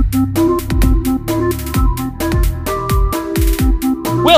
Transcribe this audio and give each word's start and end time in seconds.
Thank 0.00 0.38
you. 0.38 0.47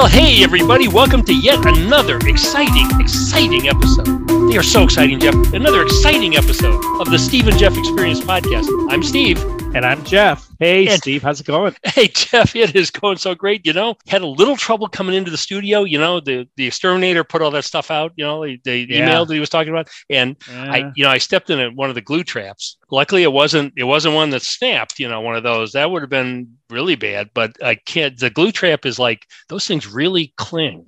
Well, 0.00 0.08
hey, 0.08 0.42
everybody, 0.42 0.88
welcome 0.88 1.23
to 1.25 1.34
yet 1.34 1.62
another 1.67 2.17
exciting, 2.25 2.89
exciting 2.99 3.68
episode. 3.68 4.07
They 4.50 4.57
are 4.57 4.62
so 4.62 4.83
exciting, 4.83 5.21
Jeff. 5.21 5.34
Another 5.53 5.83
exciting 5.83 6.37
episode 6.37 6.83
of 7.03 7.10
the 7.10 7.19
Steve 7.19 7.49
and 7.49 7.58
Jeff 7.58 7.76
Experience 7.76 8.18
podcast. 8.21 8.66
I'm 8.91 9.02
Steve. 9.02 9.39
And 9.75 9.84
I'm 9.84 10.02
Jeff. 10.07 10.48
Hey, 10.59 10.86
And- 10.89 10.96
Steve, 11.02 11.23
how's 11.23 11.41
it 11.41 11.46
going? 11.46 11.77
Hey, 11.85 12.09
Jeff, 12.09 12.57
it 12.57 12.75
is 12.75 12.91
going 12.91 13.18
so 13.18 13.35
great. 13.35 13.67
You 13.67 13.75
know, 13.75 13.96
had 14.09 14.23
a 14.23 14.27
little 14.27 14.57
trouble 14.57 14.89
coming 14.89 15.14
into 15.14 15.31
the 15.31 15.36
studio. 15.36 15.85
You 15.85 15.99
know, 15.99 16.19
the, 16.19 16.48
the 16.57 16.67
exterminator 16.67 17.23
put 17.23 17.43
all 17.43 17.51
that 17.51 17.64
stuff 17.67 17.91
out, 17.91 18.12
you 18.17 18.25
know, 18.25 18.43
the, 18.46 18.59
the 18.64 18.87
Yeah. 18.89 19.03
email 19.03 19.27
that 19.27 19.35
he 19.35 19.39
was 19.41 19.51
talking 19.51 19.69
about. 19.71 19.91
And 20.09 20.35
I, 20.48 20.91
you 20.96 21.05
know, 21.05 21.11
I 21.11 21.19
stepped 21.19 21.51
in 21.51 21.61
at 21.61 21.75
one 21.75 21.91
of 21.91 21.95
the 21.95 22.01
glue 22.01 22.25
traps. 22.25 22.79
Luckily, 22.91 23.23
it 23.23 23.32
wasn't 23.32 23.75
it 23.77 23.85
wasn't 23.85 24.14
one 24.14 24.30
that 24.30 24.41
snapped. 24.43 24.98
You 24.98 25.11
know, 25.11 25.21
one 25.21 25.37
of 25.37 25.43
those 25.43 25.73
that 25.73 25.91
would 25.91 26.01
have 26.03 26.11
been 26.11 26.57
really 26.71 26.96
bad. 26.96 27.30
But 27.34 27.63
I 27.63 27.75
can't. 27.75 28.18
The 28.18 28.31
glue 28.31 28.53
trap 28.53 28.86
is 28.86 28.99
like 28.99 29.26
those 29.49 29.67
things 29.67 29.86
really 29.86 30.32
cling, 30.36 30.86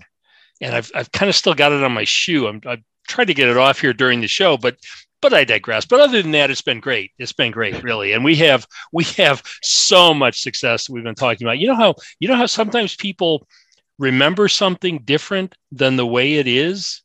and 0.61 0.75
I've 0.75 0.91
I've 0.95 1.13
kind 1.13 1.29
of 1.29 1.37
still 1.37 1.55
got 1.55 1.73
it 1.73 1.83
on 1.83 1.93
my 1.93 2.05
shoe. 2.05 2.47
I'm 2.47 2.61
I've 2.67 2.83
tried 3.09 3.27
to 3.27 3.35
get 3.35 3.49
it 3.49 3.57
off 3.57 3.81
here 3.81 3.93
during 3.93 4.21
the 4.21 4.29
show, 4.29 4.57
but 4.57 4.77
but 5.21 5.33
I 5.33 5.45
digress. 5.45 5.87
But 5.87 6.01
other 6.01 6.21
than 6.21 6.33
that, 6.33 6.51
it's 6.51 6.63
been 6.63 6.81
great. 6.81 7.13
It's 7.19 7.33
been 7.33 7.53
great, 7.53 7.83
really. 7.83 8.13
And 8.13 8.25
we 8.25 8.37
have 8.37 8.67
we 8.93 9.05
have 9.17 9.43
so 9.63 10.13
much 10.13 10.41
success 10.41 10.91
we've 10.91 11.05
been 11.05 11.15
talking 11.15 11.47
about. 11.47 11.59
You 11.59 11.69
know 11.69 11.77
how 11.77 11.95
you 12.19 12.29
know 12.29 12.37
how 12.37 12.47
sometimes 12.47 12.97
people 12.97 13.47
remember 13.99 14.49
something 14.49 14.99
different 15.05 15.55
than 15.71 15.97
the 15.97 16.07
way 16.07 16.35
it 16.35 16.49
is. 16.49 17.02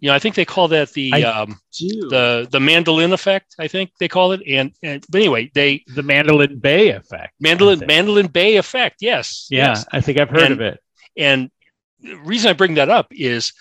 You 0.00 0.10
know, 0.10 0.14
I 0.14 0.18
think 0.18 0.34
they 0.34 0.44
call 0.44 0.68
that 0.68 0.92
the 0.92 1.24
um, 1.24 1.58
the 1.78 2.46
the 2.50 2.60
mandolin 2.60 3.12
effect. 3.12 3.54
I 3.58 3.66
think 3.68 3.90
they 3.98 4.08
call 4.08 4.32
it. 4.32 4.42
And, 4.46 4.72
and 4.82 5.04
but 5.08 5.20
anyway, 5.20 5.50
they 5.54 5.84
the 5.94 6.02
Mandolin 6.02 6.58
Bay 6.58 6.90
effect. 6.90 7.32
Mandolin 7.40 7.82
mandolin 7.86 8.26
bay 8.26 8.56
effect. 8.56 8.96
Yes. 9.00 9.46
Yeah, 9.50 9.68
yes. 9.68 9.86
I 9.92 10.00
think 10.00 10.18
I've 10.18 10.28
heard 10.30 10.42
And- 10.42 10.52
of 10.52 10.60
it. 10.60 10.80
And 11.16 11.50
the 12.00 12.16
reason 12.18 12.50
I 12.50 12.52
bring 12.52 12.74
that 12.74 12.90
up 12.90 13.06
is 13.10 13.54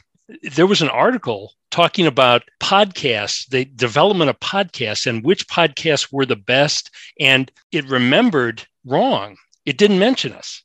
there 0.44 0.68
was 0.68 0.82
an 0.82 0.90
article 0.90 1.54
talking 1.72 2.06
about 2.06 2.44
podcasts, 2.60 3.48
the 3.48 3.64
development 3.66 4.30
of 4.30 4.40
podcasts, 4.40 5.08
and 5.08 5.24
which 5.24 5.48
podcasts 5.48 6.12
were 6.12 6.26
the 6.26 6.36
best. 6.36 6.92
And 7.18 7.50
it 7.72 7.88
remembered 7.88 8.66
wrong. 8.86 9.38
It 9.66 9.78
didn't 9.78 10.00
mention 10.00 10.34
us. 10.34 10.64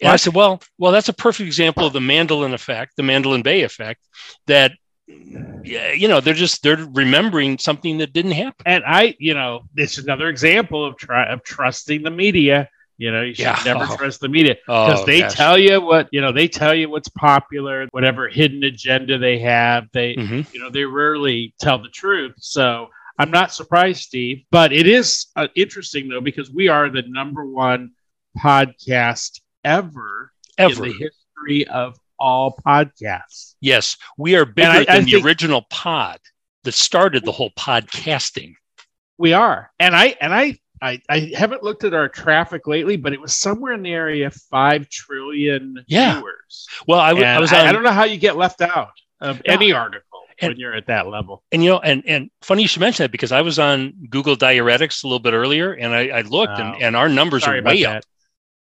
And 0.00 0.10
I 0.10 0.16
said, 0.16 0.34
well, 0.34 0.60
well, 0.78 0.92
that's 0.92 1.08
a 1.08 1.12
perfect 1.14 1.46
example 1.46 1.86
of 1.86 1.92
the 1.92 2.00
mandolin 2.00 2.52
effect, 2.52 2.96
the 2.96 3.02
mandolin 3.02 3.42
bay 3.42 3.62
effect, 3.62 4.00
that 4.46 4.72
yeah, 5.06 5.92
you 5.92 6.08
know, 6.08 6.20
they're 6.20 6.34
just 6.34 6.62
they're 6.62 6.86
remembering 6.92 7.58
something 7.58 7.98
that 7.98 8.12
didn't 8.12 8.32
happen. 8.32 8.62
And 8.66 8.84
I, 8.86 9.14
you 9.18 9.34
know, 9.34 9.62
it's 9.76 9.98
another 9.98 10.28
example 10.28 10.84
of 10.84 10.96
try 10.96 11.26
of 11.32 11.42
trusting 11.44 12.02
the 12.02 12.10
media. 12.10 12.68
You 12.96 13.10
know, 13.10 13.22
you 13.22 13.34
should 13.34 13.44
Yeah. 13.46 13.62
never 13.64 13.84
Oh. 13.90 13.96
trust 13.96 14.20
the 14.20 14.28
media 14.28 14.54
because 14.64 15.02
Oh, 15.02 15.06
they 15.06 15.20
gosh. 15.20 15.34
tell 15.34 15.58
you 15.58 15.80
what 15.80 16.08
you 16.12 16.20
know. 16.20 16.32
They 16.32 16.48
tell 16.48 16.74
you 16.74 16.88
what's 16.88 17.08
popular, 17.08 17.86
whatever 17.90 18.28
hidden 18.28 18.62
agenda 18.64 19.18
they 19.18 19.38
have. 19.40 19.88
They, 19.92 20.14
Mhm. 20.14 20.46
you 20.52 20.60
know, 20.60 20.70
they 20.70 20.84
rarely 20.84 21.54
tell 21.60 21.78
the 21.78 21.88
truth. 21.88 22.34
So 22.38 22.88
I'm 23.18 23.30
not 23.30 23.52
surprised, 23.52 24.02
Steve. 24.02 24.44
But 24.50 24.72
it 24.72 24.86
is 24.86 25.26
uh, 25.36 25.48
interesting 25.56 26.08
though 26.08 26.20
because 26.20 26.50
we 26.50 26.68
are 26.68 26.88
the 26.88 27.02
number 27.08 27.44
one 27.44 27.90
podcast 28.38 29.40
ever 29.64 30.32
ever. 30.58 30.86
in 30.86 30.92
the 30.92 30.98
history 30.98 31.66
of 31.66 31.96
all 32.18 32.56
podcasts. 32.66 33.54
Yes, 33.60 33.96
we 34.18 34.34
are 34.36 34.44
bigger 34.44 34.68
I- 34.68 34.86
I 34.88 34.96
than 34.96 35.04
the 35.06 35.16
original 35.22 35.62
pod 35.70 36.18
that 36.64 36.72
started 36.72 37.24
the 37.24 37.32
whole 37.32 37.50
podcasting. 37.58 38.54
We 39.18 39.32
are, 39.32 39.70
and 39.78 39.94
I 39.94 40.16
and 40.20 40.34
I, 40.34 40.58
I 40.82 41.00
I 41.08 41.32
haven't 41.36 41.62
looked 41.62 41.84
at 41.84 41.94
our 41.94 42.08
traffic 42.08 42.66
lately, 42.66 42.96
but 42.96 43.12
it 43.12 43.20
was 43.20 43.34
somewhere 43.34 43.72
in 43.72 43.82
the 43.82 43.92
area 43.92 44.26
of 44.26 44.34
five 44.34 44.88
trillion 44.88 45.84
Yeah. 45.86 46.14
viewers. 46.18 46.66
Well, 46.88 46.98
I, 47.00 47.10
w- 47.10 47.26
I 47.26 47.38
was 47.38 47.52
I, 47.52 47.60
on, 47.60 47.66
I 47.68 47.72
don't 47.72 47.84
know 47.84 47.92
how 47.92 48.04
you 48.04 48.16
get 48.16 48.36
left 48.36 48.60
out 48.60 48.90
of 49.20 49.40
Yeah. 49.44 49.52
any 49.52 49.72
article 49.72 50.20
And- 50.40 50.50
when 50.50 50.58
you're 50.58 50.74
at 50.74 50.86
that 50.88 51.06
level. 51.06 51.44
and 51.52 51.62
you 51.62 51.70
know, 51.70 51.78
and 51.78 52.02
and 52.06 52.30
funny 52.42 52.62
you 52.62 52.68
should 52.68 52.80
mention 52.80 53.04
that 53.04 53.12
because 53.12 53.30
I 53.30 53.42
was 53.42 53.58
on 53.60 53.92
Google 54.10 54.36
Diuretics 54.36 55.04
a 55.04 55.06
little 55.06 55.20
bit 55.20 55.32
earlier, 55.32 55.72
and 55.72 55.94
I, 55.94 56.08
I 56.08 56.20
looked, 56.22 56.58
Oh. 56.58 56.62
and, 56.62 56.82
and 56.82 56.96
our 56.96 57.08
numbers 57.08 57.44
are 57.44 57.60
way 57.62 57.84
up. 57.84 58.02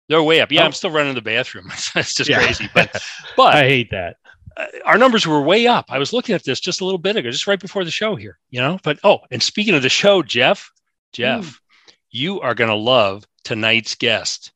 They're 0.09 0.23
way 0.23 0.41
up. 0.41 0.53
Yeah, 0.53 0.63
Oh. 0.63 0.65
I'm 0.67 0.73
still 0.73 0.91
running 0.91 1.15
the 1.15 1.23
bathroom. 1.23 1.67
it's 1.97 2.15
just 2.15 2.29
Yeah. 2.29 2.39
crazy, 2.43 2.69
but 2.75 2.91
but 3.37 3.55
I 3.55 3.65
hate 3.65 3.91
that. 3.91 4.17
uh, 4.57 4.67
our 4.85 4.99
numbers 4.99 5.27
were 5.27 5.41
way 5.43 5.67
up. 5.67 5.87
I 5.89 5.99
was 5.99 6.13
looking 6.13 6.35
at 6.35 6.45
this 6.45 6.61
just 6.61 6.81
a 6.81 6.85
little 6.85 6.99
bit 6.99 7.17
ago, 7.17 7.31
just 7.31 7.47
right 7.47 7.59
before 7.61 7.85
the 7.85 7.91
show 7.91 8.15
here, 8.17 8.39
you 8.51 8.61
know. 8.61 8.79
But 8.83 8.99
oh, 9.05 9.21
and 9.31 9.43
speaking 9.43 9.75
of 9.75 9.83
the 9.83 9.89
show, 9.89 10.23
Jeff, 10.23 10.71
Jeff, 11.13 11.45
Hmm. 11.45 11.91
you 12.11 12.41
are 12.41 12.55
going 12.55 12.71
to 12.71 12.77
love 12.77 13.25
tonight's 13.45 13.95
guest. 13.95 14.53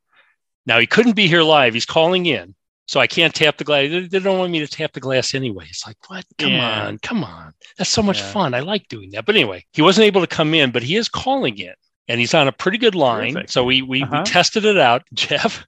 Now 0.67 0.79
he 0.79 0.87
couldn't 0.87 1.17
be 1.17 1.27
here 1.29 1.43
live; 1.43 1.73
he's 1.73 1.87
calling 1.87 2.27
in, 2.27 2.55
so 2.87 3.01
I 3.01 3.07
can't 3.07 3.35
tap 3.35 3.57
the 3.57 3.65
glass. 3.65 3.89
They, 3.91 4.01
they 4.07 4.19
don't 4.19 4.39
want 4.39 4.53
me 4.53 4.59
to 4.61 4.67
tap 4.69 4.93
the 4.93 5.01
glass 5.01 5.35
anyway. 5.35 5.67
It's 5.71 5.87
like, 5.87 5.97
what? 6.11 6.25
Come 6.37 6.53
Yeah. 6.53 6.87
on, 6.87 6.99
come 6.99 7.25
on. 7.25 7.55
That's 7.79 7.89
so 7.91 8.03
much 8.03 8.19
Yeah. 8.21 8.33
fun. 8.33 8.53
I 8.55 8.61
like 8.61 8.87
doing 8.89 9.11
that. 9.13 9.25
But 9.25 9.35
anyway, 9.37 9.65
he 9.73 9.81
wasn't 9.83 10.05
able 10.07 10.21
to 10.21 10.27
come 10.27 10.53
in, 10.53 10.71
but 10.71 10.83
he 10.83 10.97
is 10.97 11.09
calling 11.09 11.57
in, 11.59 11.73
and 12.09 12.19
he's 12.21 12.35
on 12.35 12.49
a 12.49 12.53
pretty 12.53 12.79
good 12.79 12.95
line. 12.95 13.35
Terrific. 13.35 13.51
So 13.51 13.65
we 13.65 13.83
we, 13.83 14.01
we 14.01 14.03
Uh-huh. 14.05 14.25
tested 14.25 14.65
it 14.65 14.79
out, 14.79 15.03
Jeff. 15.15 15.67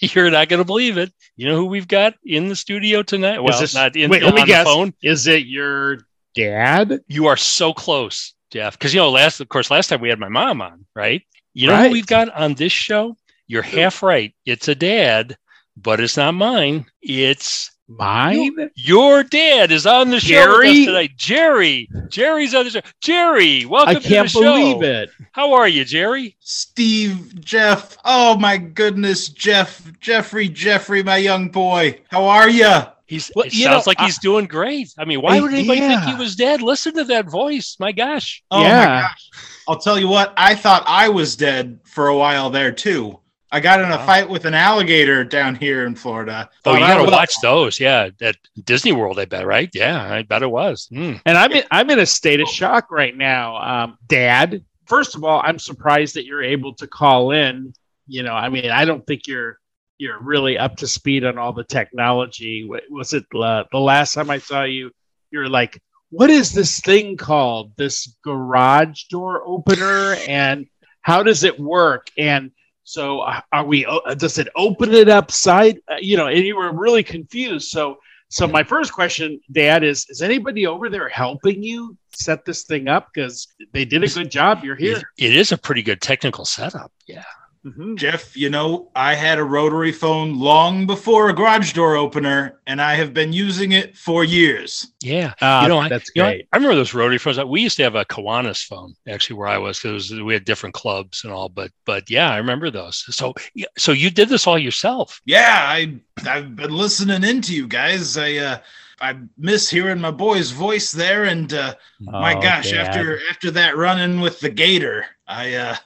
You're 0.00 0.30
not 0.30 0.48
going 0.48 0.58
to 0.58 0.64
believe 0.64 0.98
it. 0.98 1.12
You 1.36 1.48
know 1.48 1.56
who 1.56 1.66
we've 1.66 1.88
got 1.88 2.14
in 2.24 2.48
the 2.48 2.56
studio 2.56 3.02
tonight? 3.02 3.42
Well, 3.42 3.58
this- 3.58 3.74
not 3.74 3.96
in 3.96 4.10
wait, 4.10 4.22
let 4.22 4.34
me 4.34 4.42
on 4.42 4.46
the 4.46 4.52
guess. 4.52 4.66
phone. 4.66 4.92
Is 5.02 5.26
it 5.26 5.46
your 5.46 5.98
dad? 6.34 7.00
You 7.08 7.26
are 7.26 7.36
so 7.36 7.72
close, 7.72 8.34
Jeff. 8.50 8.78
Because 8.78 8.92
you 8.94 9.00
know, 9.00 9.10
last 9.10 9.40
of 9.40 9.48
course, 9.48 9.70
last 9.70 9.88
time 9.88 10.00
we 10.00 10.08
had 10.08 10.18
my 10.18 10.28
mom 10.28 10.60
on, 10.62 10.84
right? 10.94 11.22
You 11.54 11.68
know 11.68 11.72
Right. 11.74 11.86
who 11.86 11.92
we've 11.92 12.06
got 12.06 12.28
on 12.30 12.54
this 12.54 12.72
show? 12.72 13.16
You're 13.48 13.62
half 13.62 14.02
right. 14.02 14.34
It's 14.44 14.68
a 14.68 14.74
dad, 14.74 15.36
but 15.76 16.00
it's 16.00 16.16
not 16.16 16.32
mine. 16.32 16.86
It's 17.00 17.70
Mine? 17.88 18.70
your 18.74 19.22
dad 19.22 19.70
is 19.70 19.86
on 19.86 20.10
the 20.10 20.18
show 20.18 20.34
with 20.58 20.66
us 20.68 20.72
Jerry? 20.74 20.84
tonight. 20.86 21.16
Jerry. 21.16 21.88
Jerry's 22.08 22.54
on 22.54 22.64
the 22.64 22.70
show. 22.70 22.80
Jerry, 23.00 23.64
welcome 23.64 23.96
I 23.96 24.00
can't 24.00 24.28
to 24.28 24.38
the 24.38 24.44
show. 24.44 24.54
believe 24.54 24.82
it. 24.82 25.10
How 25.32 25.52
are 25.52 25.68
you, 25.68 25.84
Jerry? 25.84 26.36
Steve, 26.40 27.40
Jeff. 27.40 27.96
Oh 28.04 28.36
my 28.36 28.56
goodness, 28.56 29.28
Jeff, 29.28 29.90
Jeffrey, 30.00 30.48
Jeffrey, 30.48 31.02
my 31.02 31.16
young 31.18 31.48
boy. 31.48 32.00
How 32.10 32.24
are 32.24 32.48
you? 32.50 32.72
He's 33.06 33.30
Well, 33.36 33.44
it 33.46 33.54
you 33.54 33.64
sounds 33.64 33.86
know, 33.86 33.90
like 33.90 34.00
he's 34.00 34.18
doing 34.18 34.46
great. 34.46 34.92
I 34.98 35.04
mean, 35.04 35.22
why 35.22 35.40
would 35.40 35.52
anybody 35.54 35.78
think 35.80 36.02
he 36.02 36.14
was 36.16 36.34
dead? 36.34 36.60
Listen 36.62 36.92
to 36.94 37.04
that 37.04 37.30
voice. 37.30 37.76
My 37.78 37.92
gosh. 37.92 38.42
Oh 38.50 38.58
my 38.58 38.68
Yeah. 38.68 39.00
gosh. 39.02 39.30
I'll 39.68 39.78
tell 39.78 39.96
you 39.98 40.08
what, 40.08 40.32
I 40.36 40.56
thought 40.56 40.82
I 40.86 41.08
was 41.08 41.36
dead 41.36 41.78
for 41.84 42.08
a 42.08 42.16
while 42.16 42.50
there 42.50 42.72
too. 42.72 43.20
I 43.52 43.60
got 43.60 43.80
in 43.80 43.90
a 43.90 43.98
fight 44.04 44.28
with 44.28 44.44
an 44.44 44.54
alligator 44.54 45.22
down 45.24 45.54
here 45.54 45.86
in 45.86 45.94
Florida. 45.94 46.48
Oh, 46.50 46.56
Thought 46.64 46.78
you 46.80 46.84
I 46.84 46.88
got 46.88 46.96
to 46.96 47.02
was- 47.04 47.12
watch 47.12 47.34
those. 47.42 47.78
Yeah, 47.78 48.10
at 48.20 48.36
Disney 48.64 48.92
World, 48.92 49.18
I 49.20 49.24
bet, 49.24 49.46
right? 49.46 49.70
Yeah, 49.72 50.02
I 50.12 50.22
bet 50.22 50.42
it 50.42 50.50
was. 50.50 50.88
Mm. 50.92 51.20
And 51.24 51.38
I'm 51.38 51.52
in, 51.52 51.64
I'm 51.70 51.90
in 51.90 52.00
a 52.00 52.06
state 52.06 52.40
of 52.40 52.48
shock 52.48 52.90
right 52.90 53.16
now, 53.16 53.56
um, 53.56 53.98
Dad. 54.08 54.64
First 54.86 55.14
of 55.14 55.24
all, 55.24 55.40
I'm 55.44 55.58
surprised 55.58 56.14
that 56.16 56.26
you're 56.26 56.42
able 56.42 56.74
to 56.74 56.86
call 56.86 57.30
in. 57.30 57.72
You 58.08 58.22
know, 58.22 58.34
I 58.34 58.48
mean, 58.48 58.70
I 58.70 58.84
don't 58.84 59.06
think 59.06 59.26
you're 59.26 59.58
you're 59.98 60.20
really 60.20 60.58
up 60.58 60.76
to 60.76 60.86
speed 60.86 61.24
on 61.24 61.38
all 61.38 61.52
the 61.52 61.64
technology. 61.64 62.68
Was 62.90 63.14
it 63.14 63.24
uh, 63.34 63.64
the 63.72 63.78
last 63.78 64.12
time 64.14 64.28
I 64.30 64.38
saw 64.38 64.64
you? 64.64 64.90
You're 65.30 65.48
like, 65.48 65.80
what 66.10 66.30
is 66.30 66.52
this 66.52 66.80
thing 66.80 67.16
called? 67.16 67.72
This 67.76 68.16
garage 68.22 69.04
door 69.04 69.42
opener, 69.46 70.16
and 70.28 70.66
how 71.00 71.22
does 71.22 71.44
it 71.44 71.58
work? 71.58 72.10
And 72.18 72.50
so, 72.88 73.20
are 73.52 73.64
we? 73.64 73.84
uh, 73.84 74.14
Does 74.14 74.38
it 74.38 74.46
open 74.54 74.92
it 74.94 75.08
upside? 75.08 75.78
Uh, 75.90 75.96
you 76.00 76.16
know, 76.16 76.28
and 76.28 76.38
you 76.44 76.54
were 76.56 76.72
really 76.72 77.02
confused. 77.02 77.68
So, 77.68 77.98
so 78.28 78.46
my 78.46 78.62
first 78.62 78.92
question, 78.92 79.40
Dad, 79.50 79.82
is: 79.82 80.06
Is 80.08 80.22
anybody 80.22 80.66
over 80.68 80.88
there 80.88 81.08
helping 81.08 81.62
you 81.64 81.96
set 82.12 82.44
this 82.44 82.62
thing 82.62 82.86
up? 82.86 83.08
Because 83.12 83.48
they 83.72 83.84
did 83.84 84.04
a 84.04 84.08
good 84.08 84.30
job. 84.30 84.62
You're 84.62 84.76
here. 84.76 84.98
It- 85.18 85.26
it 85.26 85.36
is 85.36 85.50
a 85.50 85.58
pretty 85.58 85.82
good 85.82 86.00
technical 86.00 86.44
setup. 86.44 86.92
Yeah. 87.08 87.24
Mhm. 87.66 87.96
Jeff, 87.96 88.36
you 88.36 88.48
know, 88.48 88.90
I 88.94 89.14
had 89.14 89.38
a 89.38 89.44
rotary 89.44 89.90
phone 89.90 90.38
long 90.38 90.86
before 90.86 91.28
a 91.28 91.32
garage 91.32 91.72
door 91.72 91.96
opener, 91.96 92.60
and 92.68 92.80
I 92.80 92.94
have 92.94 93.12
been 93.12 93.32
using 93.32 93.72
it 93.72 93.96
for 93.96 94.22
years. 94.22 94.86
Yeah. 95.02 95.34
Ah, 95.40 95.62
you 95.62 95.68
know, 95.68 95.78
I, 95.78 95.88
that's 95.88 96.08
you 96.14 96.22
know, 96.22 96.28
I- 96.28 96.32
great. 96.34 96.48
I 96.52 96.56
remember 96.58 96.76
those 96.76 96.94
rotary 96.94 97.18
phones. 97.18 97.42
We 97.44 97.62
used 97.62 97.76
to 97.78 97.82
have 97.82 97.96
a 97.96 98.04
Kiwanis 98.04 98.64
phone 98.64 98.94
actually 99.08 99.36
where 99.36 99.48
I 99.48 99.58
was 99.58 99.80
because 99.80 100.12
we 100.12 100.32
had 100.32 100.44
different 100.44 100.74
clubs 100.76 101.24
and 101.24 101.32
all. 101.32 101.48
But 101.48 101.72
but 101.84 102.08
yeah, 102.08 102.30
I 102.30 102.36
remember 102.36 102.70
those. 102.70 103.04
So 103.14 103.34
so 103.76 103.90
you 103.90 104.10
did 104.10 104.28
this 104.28 104.46
all 104.46 104.58
yourself. 104.58 105.20
Yeah, 105.24 105.64
I 105.66 105.96
I've 106.24 106.54
been 106.54 106.70
listening 106.70 107.24
into 107.24 107.52
you 107.52 107.66
guys. 107.66 108.16
I 108.16 108.36
uh 108.36 108.58
I 109.00 109.16
miss 109.36 109.68
hearing 109.68 110.00
my 110.00 110.12
boy's 110.12 110.52
voice 110.52 110.92
there 110.92 111.24
and 111.24 111.52
uh 111.52 111.74
my 112.00 112.34
Oh, 112.34 112.40
gosh, 112.40 112.70
Dad. 112.70 112.86
after 112.86 113.20
after 113.28 113.50
that 113.50 113.76
run-in 113.76 114.20
with 114.20 114.38
the 114.38 114.50
gator, 114.50 115.04
I 115.26 115.54
uh 115.54 115.76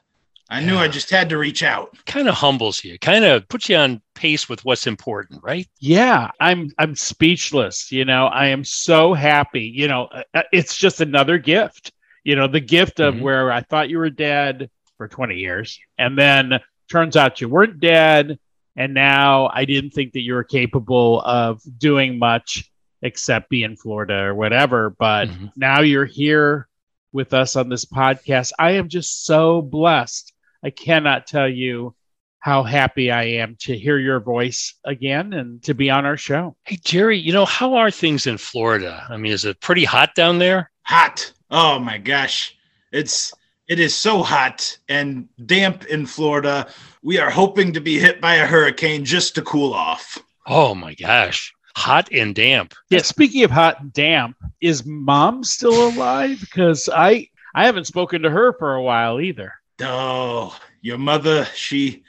I 0.51 0.63
knew 0.65 0.77
I 0.77 0.89
just 0.89 1.11
had 1.11 1.29
to 1.29 1.39
reach 1.39 1.63
out. 1.63 1.97
Kind 2.07 2.29
of 2.29 2.35
humbles 2.35 2.83
you. 2.83 2.99
Kind 2.99 3.25
of 3.25 3.49
puts 3.49 3.69
you 3.69 3.77
on 3.77 4.03
pace 4.15 4.49
with 4.49 4.65
what's 4.65 4.87
important, 4.87 5.41
right? 5.43 5.67
yeah 5.79 6.31
i'm 6.41 6.71
i'm 6.77 6.95
speechless 6.95 7.91
you 7.91 8.05
know 8.05 8.27
i 8.27 8.47
am 8.47 8.63
so 8.65 9.15
happy 9.15 9.63
you 9.63 9.89
know 9.89 10.05
uh, 10.13 10.23
uh, 10.35 10.43
it's 10.53 10.77
just 10.77 11.01
another 11.01 11.39
gift 11.39 11.93
you 12.23 12.37
know 12.37 12.47
the 12.47 12.61
gift 12.61 13.01
of 13.01 13.15
Mhm. 13.15 13.23
where 13.23 13.51
i 13.51 13.63
thought 13.63 13.89
you 13.89 13.97
were 13.97 14.11
dead 14.11 14.69
for 15.01 15.09
20 15.09 15.37
years. 15.37 15.79
And 15.97 16.17
then 16.19 16.61
turns 16.91 17.17
out 17.17 17.41
you 17.41 17.49
weren't 17.49 17.81
dead. 17.81 18.39
And 18.77 18.93
now 18.93 19.51
I 19.51 19.65
didn't 19.65 19.93
think 19.93 20.13
that 20.13 20.21
you 20.21 20.35
were 20.35 20.45
capable 20.45 21.23
of 21.23 21.63
doing 21.79 22.19
much 22.19 22.71
except 23.01 23.49
be 23.49 23.63
in 23.63 23.77
Florida 23.77 24.25
or 24.25 24.35
whatever. 24.35 24.91
But 24.91 25.29
mm-hmm. 25.29 25.47
now 25.57 25.81
you're 25.81 26.05
here 26.05 26.69
with 27.13 27.33
us 27.33 27.57
on 27.57 27.71
this 27.71 27.87
podcast. 27.87 28.53
I 28.59 28.73
am 28.73 28.91
just 28.91 29.25
so 29.25 29.63
blessed. 29.63 30.35
I 30.63 30.71
cannot 30.71 31.27
tell 31.27 31.49
you 31.49 31.95
how 32.41 32.63
happy 32.63 33.11
I 33.11 33.25
am 33.25 33.57
to 33.61 33.77
hear 33.77 33.99
your 33.99 34.19
voice 34.21 34.75
again 34.85 35.33
and 35.35 35.63
to 35.65 35.75
be 35.75 35.91
on 35.91 36.07
our 36.07 36.17
show. 36.17 36.57
Hey, 36.65 36.79
Jerry, 36.83 37.19
you 37.19 37.33
know, 37.33 37.45
how 37.45 37.75
are 37.75 37.91
things 37.91 38.27
in 38.27 38.39
Florida? 38.39 39.07
I 39.09 39.17
mean, 39.19 39.33
is 39.33 39.45
it 39.45 39.61
pretty 39.61 39.85
hot 39.85 40.15
down 40.15 40.39
there? 40.39 40.71
Hot. 40.83 41.33
Oh 41.51 41.79
my 41.79 41.99
gosh. 41.99 42.57
It's 42.93 43.33
it 43.69 43.79
is 43.79 43.95
so 43.95 44.23
hot 44.23 44.77
and 44.89 45.29
damp 45.47 45.85
in 45.85 46.05
Florida. 46.07 46.69
We 47.03 47.19
are 47.19 47.31
hoping 47.31 47.73
to 47.75 47.81
be 47.81 47.99
hit 48.01 48.21
by 48.21 48.35
a 48.37 48.47
hurricane 48.47 49.05
just 49.05 49.35
to 49.37 49.43
cool 49.43 49.73
off. 49.73 50.19
Oh 50.47 50.75
my 50.75 50.95
gosh. 50.95 51.55
Hot 51.77 52.09
and 52.13 52.35
damp. 52.35 52.75
Yeah, 52.89 53.03
speaking 53.03 53.45
of 53.45 53.51
hot 53.51 53.81
and 53.81 53.93
damp, 53.93 54.37
is 54.61 54.85
mom 54.85 55.45
still 55.45 55.89
alive? 55.89 56.41
Because 56.41 56.89
I 56.93 57.29
I 57.55 57.67
haven't 57.67 57.87
spoken 57.87 58.23
to 58.23 58.31
her 58.31 58.55
for 58.55 58.75
a 58.75 58.83
while 58.83 59.21
either. 59.21 59.55
Oh, 59.83 60.57
your 60.83 60.99
mother, 60.99 61.47
she 61.55 62.03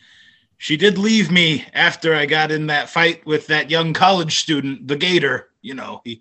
she 0.58 0.78
did 0.78 0.98
leave 0.98 1.32
me 1.32 1.66
after 1.74 2.14
I 2.14 2.26
got 2.26 2.52
in 2.52 2.68
that 2.68 2.90
fight 2.90 3.26
with 3.26 3.48
that 3.48 3.72
young 3.72 3.94
college 3.94 4.40
student, 4.40 4.88
the 4.88 4.96
Gator. 4.96 5.50
You 5.64 5.76
know, 5.76 6.02
he 6.04 6.18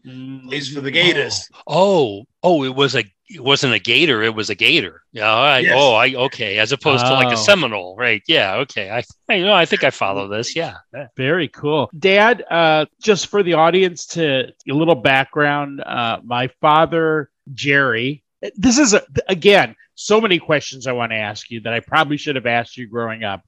plays 0.47 0.73
for 0.73 0.81
the 0.81 0.91
Gators. 0.91 1.49
Oh, 1.67 2.21
oh, 2.21 2.27
oh 2.43 2.65
it 2.65 2.75
was 2.75 2.95
a 2.95 3.05
it 3.31 3.45
wasn't 3.45 3.73
a 3.75 3.79
gator, 3.79 4.23
it 4.23 4.35
was 4.35 4.51
a 4.51 4.55
gator. 4.55 5.03
Yeah. 5.13 5.33
I, 5.33 5.59
yes. 5.61 5.73
Oh, 5.77 5.95
I 5.95 6.15
okay. 6.15 6.59
As 6.59 6.73
opposed 6.73 7.05
oh. 7.07 7.11
to 7.11 7.15
like 7.15 7.33
a. 7.33 7.37
Seminole, 7.37 7.97
right? 7.97 8.23
Yeah. 8.27 8.57
Okay. 8.57 8.91
I, 8.91 9.03
I 9.29 9.35
you 9.35 9.45
know 9.45 9.53
I 9.53 9.67
think 9.67 9.85
I 9.85 9.91
follow 9.91 10.29
this. 10.29 10.57
Yeah. 10.57 10.79
Very 11.17 11.49
cool, 11.49 11.91
Dad. 11.99 12.45
Uh, 12.51 12.87
just 13.01 13.29
for 13.29 13.43
the 13.43 13.55
audience 13.55 14.07
to 14.07 14.53
a 14.69 14.73
little 14.73 14.97
background. 14.97 15.81
Uh, 15.81 16.21
my 16.25 16.49
father, 16.61 17.31
Jerry. 17.55 18.25
This 18.57 18.79
is 18.79 18.95
a, 18.95 19.03
again 19.29 19.77
so 20.01 20.19
many 20.19 20.39
questions 20.39 20.87
I 20.87 20.93
want 20.93 21.13
to 21.13 21.17
ask 21.17 21.51
you 21.51 21.61
that 21.61 21.75
I 21.75 21.81
probably 21.81 22.17
should 22.17 22.37
have 22.37 22.47
asked 22.47 22.79
you 22.79 22.87
growing 22.87 23.23
up. 23.23 23.43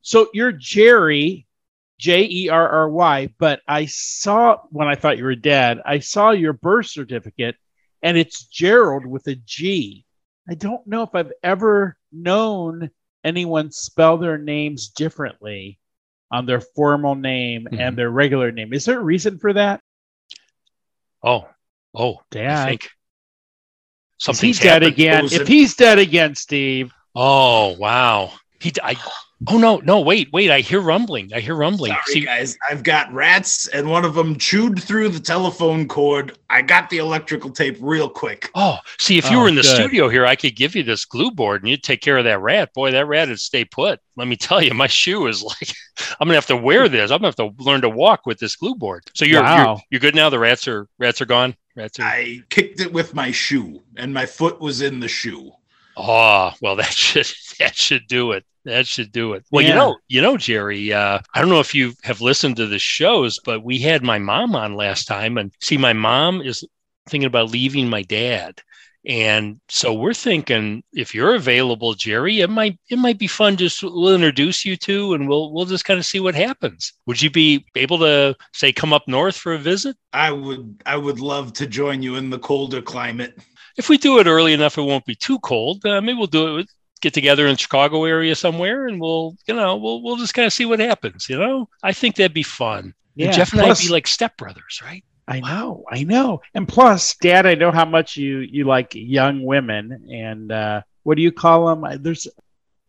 So 0.00 0.30
you're 0.32 0.52
Jerry, 0.52 1.46
J 1.98 2.26
E 2.30 2.48
R 2.48 2.66
R 2.66 2.88
Y, 2.88 3.34
but 3.38 3.60
I 3.68 3.84
saw 3.84 4.56
when 4.70 4.88
I 4.88 4.94
thought 4.94 5.18
you 5.18 5.24
were 5.24 5.34
dead, 5.34 5.82
I 5.84 5.98
saw 5.98 6.30
your 6.30 6.54
birth 6.54 6.86
certificate 6.86 7.56
and 8.02 8.16
it's 8.16 8.46
Gerald 8.46 9.04
with 9.04 9.26
a 9.26 9.34
G. 9.34 10.06
I 10.48 10.54
don't 10.54 10.86
know 10.86 11.02
if 11.02 11.14
I've 11.14 11.32
ever 11.42 11.98
known 12.10 12.88
anyone 13.22 13.70
spell 13.70 14.16
their 14.16 14.38
names 14.38 14.88
differently 14.88 15.78
on 16.32 16.46
their 16.46 16.62
formal 16.62 17.16
name 17.16 17.64
mm-hmm. 17.70 17.78
and 17.82 17.98
their 17.98 18.10
regular 18.10 18.50
name. 18.50 18.72
Is 18.72 18.86
there 18.86 18.98
a 18.98 19.04
reason 19.04 19.38
for 19.38 19.52
that? 19.52 19.82
Oh, 21.22 21.48
oh, 21.94 22.22
Dad. 22.30 22.66
I 22.66 22.70
think 22.70 22.88
something's 24.18 24.58
he's 24.58 24.60
dead 24.60 24.82
again. 24.82 25.26
If 25.30 25.48
he's 25.48 25.74
dead 25.74 25.98
again, 25.98 26.34
Steve. 26.34 26.92
Oh, 27.14 27.76
wow. 27.78 28.32
He, 28.60 28.72
I, 28.82 28.96
Oh 29.46 29.56
no, 29.56 29.76
no, 29.76 30.00
wait, 30.00 30.32
wait! 30.32 30.50
I 30.50 30.60
hear 30.60 30.80
rumbling. 30.80 31.32
I 31.32 31.38
hear 31.38 31.54
rumbling. 31.54 31.92
Sorry, 31.92 32.02
See, 32.06 32.20
guys, 32.22 32.58
I've 32.68 32.82
got 32.82 33.12
rats, 33.12 33.68
and 33.68 33.88
one 33.88 34.04
of 34.04 34.14
them 34.14 34.36
chewed 34.36 34.82
through 34.82 35.10
the 35.10 35.20
telephone 35.20 35.86
cord. 35.86 36.36
I 36.50 36.60
got 36.60 36.90
the 36.90 36.98
electrical 36.98 37.50
tape 37.50 37.76
real 37.80 38.08
quick. 38.08 38.50
Oh, 38.56 38.78
see, 38.98 39.16
if 39.16 39.30
you 39.30 39.38
oh, 39.38 39.42
were 39.42 39.48
in 39.48 39.54
the 39.54 39.62
good. 39.62 39.74
studio 39.76 40.08
here, 40.08 40.26
I 40.26 40.34
could 40.34 40.56
give 40.56 40.74
you 40.74 40.82
this 40.82 41.04
glue 41.04 41.30
board, 41.30 41.62
and 41.62 41.70
you'd 41.70 41.84
take 41.84 42.00
care 42.00 42.18
of 42.18 42.24
that 42.24 42.40
rat. 42.40 42.74
Boy, 42.74 42.90
that 42.90 43.06
rat 43.06 43.28
would 43.28 43.38
stay 43.38 43.64
put. 43.64 44.00
Let 44.16 44.26
me 44.26 44.34
tell 44.34 44.60
you, 44.60 44.74
my 44.74 44.88
shoe 44.88 45.28
is 45.28 45.40
like, 45.44 45.72
I'm 46.18 46.26
gonna 46.26 46.34
have 46.34 46.46
to 46.46 46.56
wear 46.56 46.88
this. 46.88 47.12
I'm 47.12 47.18
gonna 47.18 47.28
have 47.28 47.36
to 47.36 47.54
learn 47.62 47.82
to 47.82 47.88
walk 47.88 48.26
with 48.26 48.40
this 48.40 48.56
glue 48.56 48.74
board. 48.74 49.04
So 49.14 49.24
you're 49.24 49.42
wow. 49.42 49.66
you're, 49.66 49.82
you're 49.90 50.00
good 50.00 50.16
now. 50.16 50.30
The 50.30 50.40
rats 50.40 50.66
are 50.66 50.88
rats 50.98 51.20
are 51.20 51.26
gone. 51.26 51.54
Rats 51.76 52.00
are. 52.00 52.06
I 52.06 52.40
kicked 52.50 52.80
it 52.80 52.92
with 52.92 53.14
my 53.14 53.30
shoe, 53.30 53.84
and 53.96 54.12
my 54.12 54.26
foot 54.26 54.60
was 54.60 54.82
in 54.82 54.98
the 54.98 55.08
shoe. 55.08 55.52
Oh, 55.96 56.52
well, 56.60 56.76
that 56.76 56.92
should 56.92 57.26
that 57.60 57.76
should 57.76 58.08
do 58.08 58.32
it. 58.32 58.44
That 58.68 58.86
should 58.86 59.12
do 59.12 59.32
it. 59.32 59.44
Well, 59.50 59.62
yeah. 59.62 59.70
you 59.70 59.74
know, 59.74 59.96
you 60.08 60.22
know, 60.22 60.36
Jerry. 60.36 60.92
Uh, 60.92 61.20
I 61.34 61.40
don't 61.40 61.50
know 61.50 61.60
if 61.60 61.74
you 61.74 61.94
have 62.02 62.20
listened 62.20 62.56
to 62.56 62.66
the 62.66 62.78
shows, 62.78 63.38
but 63.44 63.64
we 63.64 63.78
had 63.78 64.02
my 64.02 64.18
mom 64.18 64.54
on 64.54 64.74
last 64.74 65.06
time, 65.06 65.38
and 65.38 65.52
see, 65.60 65.76
my 65.76 65.92
mom 65.92 66.42
is 66.42 66.64
thinking 67.08 67.26
about 67.26 67.50
leaving 67.50 67.88
my 67.88 68.02
dad, 68.02 68.60
and 69.06 69.60
so 69.68 69.94
we're 69.94 70.14
thinking 70.14 70.82
if 70.92 71.14
you're 71.14 71.34
available, 71.34 71.94
Jerry, 71.94 72.40
it 72.40 72.50
might 72.50 72.78
it 72.90 72.98
might 72.98 73.18
be 73.18 73.26
fun. 73.26 73.56
Just 73.56 73.82
we'll 73.82 74.14
introduce 74.14 74.64
you 74.64 74.76
to, 74.76 75.14
and 75.14 75.28
we'll 75.28 75.52
we'll 75.52 75.66
just 75.66 75.84
kind 75.84 75.98
of 75.98 76.06
see 76.06 76.20
what 76.20 76.34
happens. 76.34 76.92
Would 77.06 77.22
you 77.22 77.30
be 77.30 77.64
able 77.74 77.98
to 77.98 78.36
say 78.52 78.72
come 78.72 78.92
up 78.92 79.08
north 79.08 79.36
for 79.36 79.54
a 79.54 79.58
visit? 79.58 79.96
I 80.12 80.30
would. 80.30 80.82
I 80.86 80.96
would 80.96 81.20
love 81.20 81.52
to 81.54 81.66
join 81.66 82.02
you 82.02 82.16
in 82.16 82.30
the 82.30 82.38
colder 82.38 82.82
climate 82.82 83.38
if 83.78 83.88
we 83.88 83.96
do 83.96 84.18
it 84.18 84.26
early 84.26 84.52
enough, 84.52 84.76
it 84.76 84.82
won't 84.82 85.06
be 85.06 85.14
too 85.14 85.38
cold. 85.38 85.86
Uh, 85.86 86.00
maybe 86.00 86.18
we'll 86.18 86.26
do 86.26 86.48
it 86.48 86.54
with 86.56 86.68
get 87.00 87.14
together 87.14 87.46
in 87.46 87.56
Chicago 87.56 88.04
area 88.04 88.34
somewhere 88.34 88.86
and 88.86 89.00
we'll, 89.00 89.36
you 89.46 89.54
know, 89.54 89.76
we'll, 89.76 90.02
we'll 90.02 90.16
just 90.16 90.34
kind 90.34 90.46
of 90.46 90.52
see 90.52 90.64
what 90.64 90.80
happens. 90.80 91.28
You 91.28 91.38
know, 91.38 91.68
I 91.82 91.92
think 91.92 92.16
that'd 92.16 92.34
be 92.34 92.42
fun. 92.42 92.94
Yeah. 93.14 93.26
And 93.26 93.34
Jeff 93.34 93.52
and 93.52 93.62
I'd 93.62 93.78
be 93.78 93.88
like 93.88 94.06
stepbrothers, 94.06 94.82
right? 94.82 95.04
I 95.26 95.40
know, 95.40 95.84
I 95.90 96.04
know. 96.04 96.40
And 96.54 96.66
plus, 96.66 97.14
Dad, 97.16 97.46
I 97.46 97.54
know 97.54 97.70
how 97.70 97.84
much 97.84 98.16
you 98.16 98.38
you 98.38 98.64
like 98.64 98.92
young 98.94 99.42
women. 99.42 100.08
And 100.10 100.50
uh, 100.50 100.82
what 101.02 101.16
do 101.16 101.22
you 101.22 101.32
call 101.32 101.66
them? 101.66 102.02
There's 102.02 102.26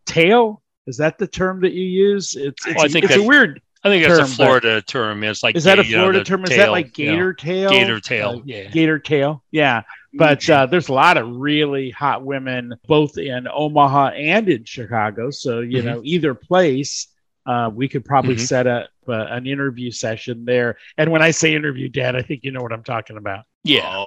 tail. 0.06 0.62
Is 0.86 0.96
that 0.96 1.18
the 1.18 1.26
term 1.26 1.60
that 1.60 1.72
you 1.72 1.84
use? 1.84 2.34
It's, 2.34 2.66
it's, 2.66 2.76
well, 2.76 2.84
I 2.84 2.88
think 2.88 3.04
it's 3.04 3.16
a 3.16 3.22
weird. 3.22 3.60
I 3.84 3.88
think 3.88 4.06
that's 4.06 4.18
term, 4.18 4.26
a 4.26 4.28
Florida 4.28 4.82
term. 4.82 5.24
It's 5.24 5.42
like 5.42 5.56
is 5.56 5.64
that 5.64 5.78
a 5.78 5.84
Florida 5.84 6.18
know, 6.18 6.24
term? 6.24 6.44
Tail, 6.44 6.52
is 6.52 6.58
that 6.58 6.70
like 6.70 6.92
gator 6.92 7.12
you 7.12 7.18
know, 7.18 7.32
tail? 7.32 7.70
Gator 7.70 8.00
tail. 8.00 8.28
Uh, 8.30 8.42
yeah. 8.44 8.68
Gator 8.68 8.98
tail. 8.98 9.42
Yeah. 9.50 9.82
But 10.12 10.48
uh, 10.50 10.66
there's 10.66 10.88
a 10.88 10.92
lot 10.92 11.16
of 11.16 11.28
really 11.36 11.90
hot 11.90 12.24
women 12.24 12.74
both 12.86 13.16
in 13.16 13.46
Omaha 13.46 14.08
and 14.08 14.48
in 14.48 14.64
Chicago. 14.64 15.30
So, 15.30 15.60
you 15.60 15.78
mm-hmm. 15.78 15.86
know, 15.86 16.00
either 16.04 16.34
place, 16.34 17.06
uh, 17.46 17.70
we 17.72 17.88
could 17.88 18.04
probably 18.04 18.34
mm-hmm. 18.34 18.44
set 18.44 18.66
up 18.66 18.90
uh, 19.08 19.12
an 19.12 19.46
interview 19.46 19.90
session 19.90 20.44
there. 20.44 20.78
And 20.98 21.10
when 21.10 21.22
I 21.22 21.30
say 21.30 21.54
interview, 21.54 21.88
Dad, 21.88 22.16
I 22.16 22.22
think 22.22 22.44
you 22.44 22.50
know 22.50 22.60
what 22.60 22.72
I'm 22.72 22.82
talking 22.82 23.16
about. 23.16 23.44
Yeah. 23.62 23.82
Oh, 23.84 24.06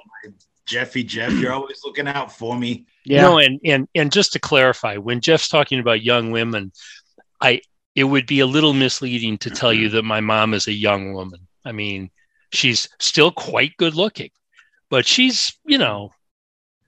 Jeffy, 0.66 1.04
Jeff, 1.04 1.32
you're 1.32 1.52
always 1.52 1.80
looking 1.84 2.08
out 2.08 2.32
for 2.32 2.56
me. 2.56 2.86
Yeah. 3.04 3.22
No, 3.22 3.38
and 3.38 3.60
and 3.64 3.86
and 3.94 4.10
just 4.10 4.32
to 4.32 4.38
clarify, 4.38 4.96
when 4.96 5.20
Jeff's 5.20 5.48
talking 5.48 5.78
about 5.78 6.02
young 6.02 6.30
women, 6.30 6.72
I 7.40 7.60
it 7.94 8.04
would 8.04 8.26
be 8.26 8.40
a 8.40 8.46
little 8.46 8.72
misleading 8.72 9.36
to 9.38 9.50
tell 9.50 9.74
you 9.74 9.88
mm-hmm. 9.88 9.96
that 9.96 10.04
my 10.04 10.20
mom 10.20 10.54
is 10.54 10.66
a 10.66 10.72
young 10.72 11.12
woman. 11.12 11.46
I 11.66 11.72
mean, 11.72 12.10
she's 12.50 12.88
still 12.98 13.30
quite 13.30 13.76
good 13.76 13.94
looking 13.94 14.30
but 14.94 15.04
she's 15.04 15.58
you 15.66 15.76
know 15.76 16.12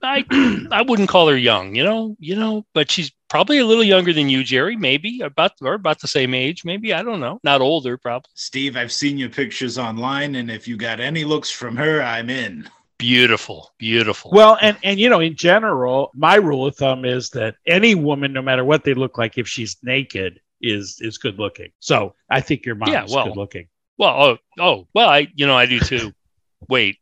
I 0.01 0.23
I 0.71 0.81
wouldn't 0.81 1.09
call 1.09 1.27
her 1.27 1.35
young, 1.35 1.75
you 1.75 1.83
know, 1.83 2.15
you 2.19 2.37
know, 2.37 2.65
but 2.73 2.89
she's 2.89 3.11
probably 3.27 3.57
a 3.57 3.65
little 3.65 3.83
younger 3.83 4.13
than 4.13 4.29
you, 4.29 4.45
Jerry. 4.45 4.77
Maybe 4.77 5.19
about 5.19 5.51
or 5.61 5.73
about 5.73 5.99
the 5.99 6.07
same 6.07 6.33
age. 6.33 6.63
Maybe 6.63 6.93
I 6.93 7.03
don't 7.03 7.19
know. 7.19 7.41
Not 7.43 7.59
older, 7.59 7.97
probably. 7.97 8.29
Steve, 8.33 8.77
I've 8.77 8.93
seen 8.93 9.17
your 9.17 9.27
pictures 9.27 9.77
online, 9.77 10.35
and 10.35 10.49
if 10.49 10.69
you 10.69 10.77
got 10.77 11.01
any 11.01 11.25
looks 11.25 11.51
from 11.51 11.75
her, 11.75 12.01
I'm 12.01 12.29
in. 12.29 12.69
Beautiful, 12.97 13.73
beautiful. 13.77 14.31
Well, 14.31 14.57
and 14.61 14.77
and 14.83 15.01
you 15.01 15.09
know, 15.09 15.19
in 15.19 15.35
general, 15.35 16.11
my 16.13 16.35
rule 16.35 16.65
of 16.65 16.77
thumb 16.77 17.03
is 17.03 17.31
that 17.31 17.55
any 17.65 17.93
woman, 17.93 18.31
no 18.31 18.41
matter 18.41 18.63
what 18.63 18.85
they 18.85 18.93
look 18.93 19.17
like, 19.17 19.37
if 19.37 19.49
she's 19.49 19.75
naked, 19.83 20.39
is 20.61 20.99
is 21.01 21.17
good 21.17 21.37
looking. 21.37 21.71
So 21.79 22.15
I 22.29 22.39
think 22.39 22.65
your 22.65 22.75
mom's 22.75 22.91
yeah, 22.93 23.05
well, 23.09 23.27
good 23.27 23.37
looking. 23.37 23.67
Well, 23.97 24.23
oh, 24.23 24.37
oh, 24.59 24.87
well, 24.93 25.09
I 25.09 25.27
you 25.35 25.45
know 25.45 25.57
I 25.57 25.65
do 25.65 25.81
too. 25.81 26.13
Wait, 26.69 26.97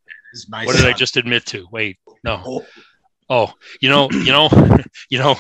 what 0.50 0.76
son. 0.76 0.76
did 0.76 0.86
I 0.86 0.94
just 0.94 1.18
admit 1.18 1.46
to? 1.48 1.68
Wait, 1.72 1.98
no. 2.24 2.42
Oh. 2.46 2.66
oh, 3.30 3.54
you 3.82 3.90
know, 3.90 4.10
you 4.12 4.32
know, 4.32 4.50
you 5.10 5.20
know, 5.20 5.36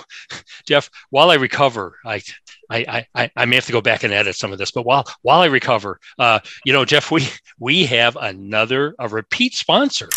Jeff. 0.66 0.90
While 1.10 1.32
I 1.32 1.36
recover, 1.36 1.98
I, 2.06 2.22
I, 2.70 3.06
I, 3.14 3.32
I 3.36 3.46
may 3.46 3.56
have 3.56 3.66
to 3.66 3.72
go 3.72 3.82
back 3.82 4.04
and 4.04 4.14
edit 4.14 4.36
some 4.36 4.52
of 4.52 4.58
this. 4.58 4.72
But 4.72 4.86
while 4.86 5.06
while 5.22 5.42
I 5.42 5.46
recover, 5.46 6.00
uh, 6.20 6.40
you 6.66 6.74
know, 6.74 6.86
Jeff, 6.86 7.12
we 7.12 7.28
we 7.60 7.86
have 7.86 8.18
another 8.20 8.96
a 9.00 9.08
repeat 9.08 9.54
sponsor. 9.56 10.10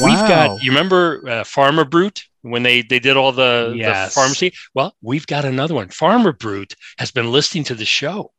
Wow. 0.00 0.06
We've 0.06 0.28
got. 0.28 0.62
You 0.62 0.70
remember 0.70 1.22
uh, 1.26 1.44
Pharma 1.44 1.88
Brute 1.88 2.24
when 2.42 2.62
they 2.62 2.82
they 2.82 2.98
did 2.98 3.16
all 3.16 3.32
the, 3.32 3.74
yes. 3.76 4.08
the 4.08 4.20
pharmacy? 4.20 4.52
Well, 4.74 4.94
we've 5.02 5.26
got 5.26 5.44
another 5.44 5.74
one. 5.74 5.88
Pharma 5.88 6.36
Brute 6.36 6.74
has 6.98 7.10
been 7.10 7.32
listening 7.32 7.64
to 7.64 7.74
the 7.74 7.84
show 7.84 8.32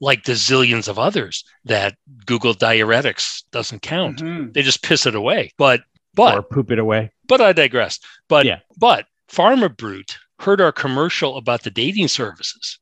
like 0.00 0.24
the 0.24 0.32
zillions 0.32 0.88
of 0.88 0.98
others 0.98 1.44
that 1.64 1.96
Google 2.26 2.54
diuretics 2.54 3.44
doesn't 3.52 3.82
count. 3.82 4.18
Mm-hmm. 4.18 4.52
They 4.52 4.62
just 4.62 4.82
piss 4.82 5.06
it 5.06 5.14
away. 5.14 5.50
But 5.58 5.82
but 6.14 6.34
or 6.36 6.42
poop 6.42 6.70
it 6.70 6.78
away. 6.78 7.12
But 7.26 7.40
I 7.40 7.52
digress. 7.52 7.98
But 8.28 8.46
yeah. 8.46 8.60
but 8.76 9.06
Pharma 9.30 9.74
Brute 9.74 10.18
heard 10.40 10.60
our 10.60 10.72
commercial 10.72 11.36
about 11.36 11.62
the 11.62 11.70
dating 11.70 12.08
services, 12.08 12.78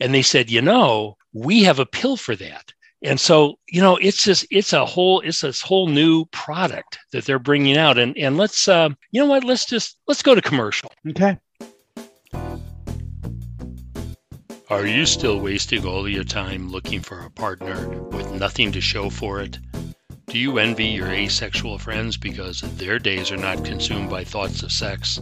and 0.00 0.14
they 0.14 0.22
said, 0.22 0.50
you 0.50 0.62
know, 0.62 1.16
we 1.32 1.62
have 1.62 1.78
a 1.78 1.86
pill 1.86 2.16
for 2.16 2.36
that. 2.36 2.72
And 3.02 3.20
so, 3.20 3.58
you 3.68 3.82
know, 3.82 3.96
it's 3.96 4.24
just 4.24 4.46
it's 4.50 4.72
a 4.72 4.86
whole 4.86 5.20
it's 5.20 5.42
this 5.42 5.60
whole 5.60 5.88
new 5.88 6.24
product 6.26 6.98
that 7.12 7.26
they're 7.26 7.38
bringing 7.38 7.76
out. 7.76 7.98
And 7.98 8.16
and 8.16 8.38
let's 8.38 8.66
uh, 8.66 8.88
you 9.10 9.20
know 9.20 9.26
what? 9.26 9.44
Let's 9.44 9.66
just 9.66 9.98
let's 10.08 10.22
go 10.22 10.34
to 10.34 10.40
commercial. 10.40 10.90
Okay. 11.10 11.38
Are 14.74 14.88
you 14.88 15.06
still 15.06 15.38
wasting 15.38 15.86
all 15.86 16.08
your 16.08 16.24
time 16.24 16.68
looking 16.68 17.00
for 17.00 17.20
a 17.20 17.30
partner 17.30 17.88
with 18.10 18.32
nothing 18.32 18.72
to 18.72 18.80
show 18.80 19.08
for 19.08 19.40
it? 19.40 19.56
Do 20.26 20.36
you 20.36 20.58
envy 20.58 20.86
your 20.86 21.06
asexual 21.06 21.78
friends 21.78 22.16
because 22.16 22.60
their 22.60 22.98
days 22.98 23.30
are 23.30 23.36
not 23.36 23.64
consumed 23.64 24.10
by 24.10 24.24
thoughts 24.24 24.64
of 24.64 24.72
sex? 24.72 25.20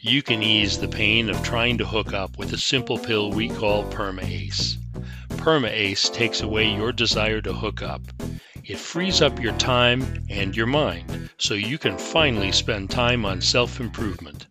You 0.00 0.22
can 0.22 0.42
ease 0.42 0.76
the 0.76 0.88
pain 0.88 1.30
of 1.30 1.40
trying 1.44 1.78
to 1.78 1.86
hook 1.86 2.12
up 2.12 2.36
with 2.36 2.52
a 2.52 2.58
simple 2.58 2.98
pill 2.98 3.30
we 3.30 3.48
call 3.48 3.84
PermaAce. 3.92 4.76
PermaAce 5.28 6.12
takes 6.12 6.40
away 6.40 6.74
your 6.74 6.90
desire 6.90 7.40
to 7.42 7.52
hook 7.52 7.80
up. 7.80 8.02
It 8.64 8.78
frees 8.78 9.22
up 9.22 9.40
your 9.40 9.52
time 9.52 10.24
and 10.28 10.56
your 10.56 10.66
mind 10.66 11.30
so 11.38 11.54
you 11.54 11.78
can 11.78 11.96
finally 11.96 12.50
spend 12.50 12.90
time 12.90 13.24
on 13.24 13.40
self 13.40 13.78
improvement. 13.78 14.48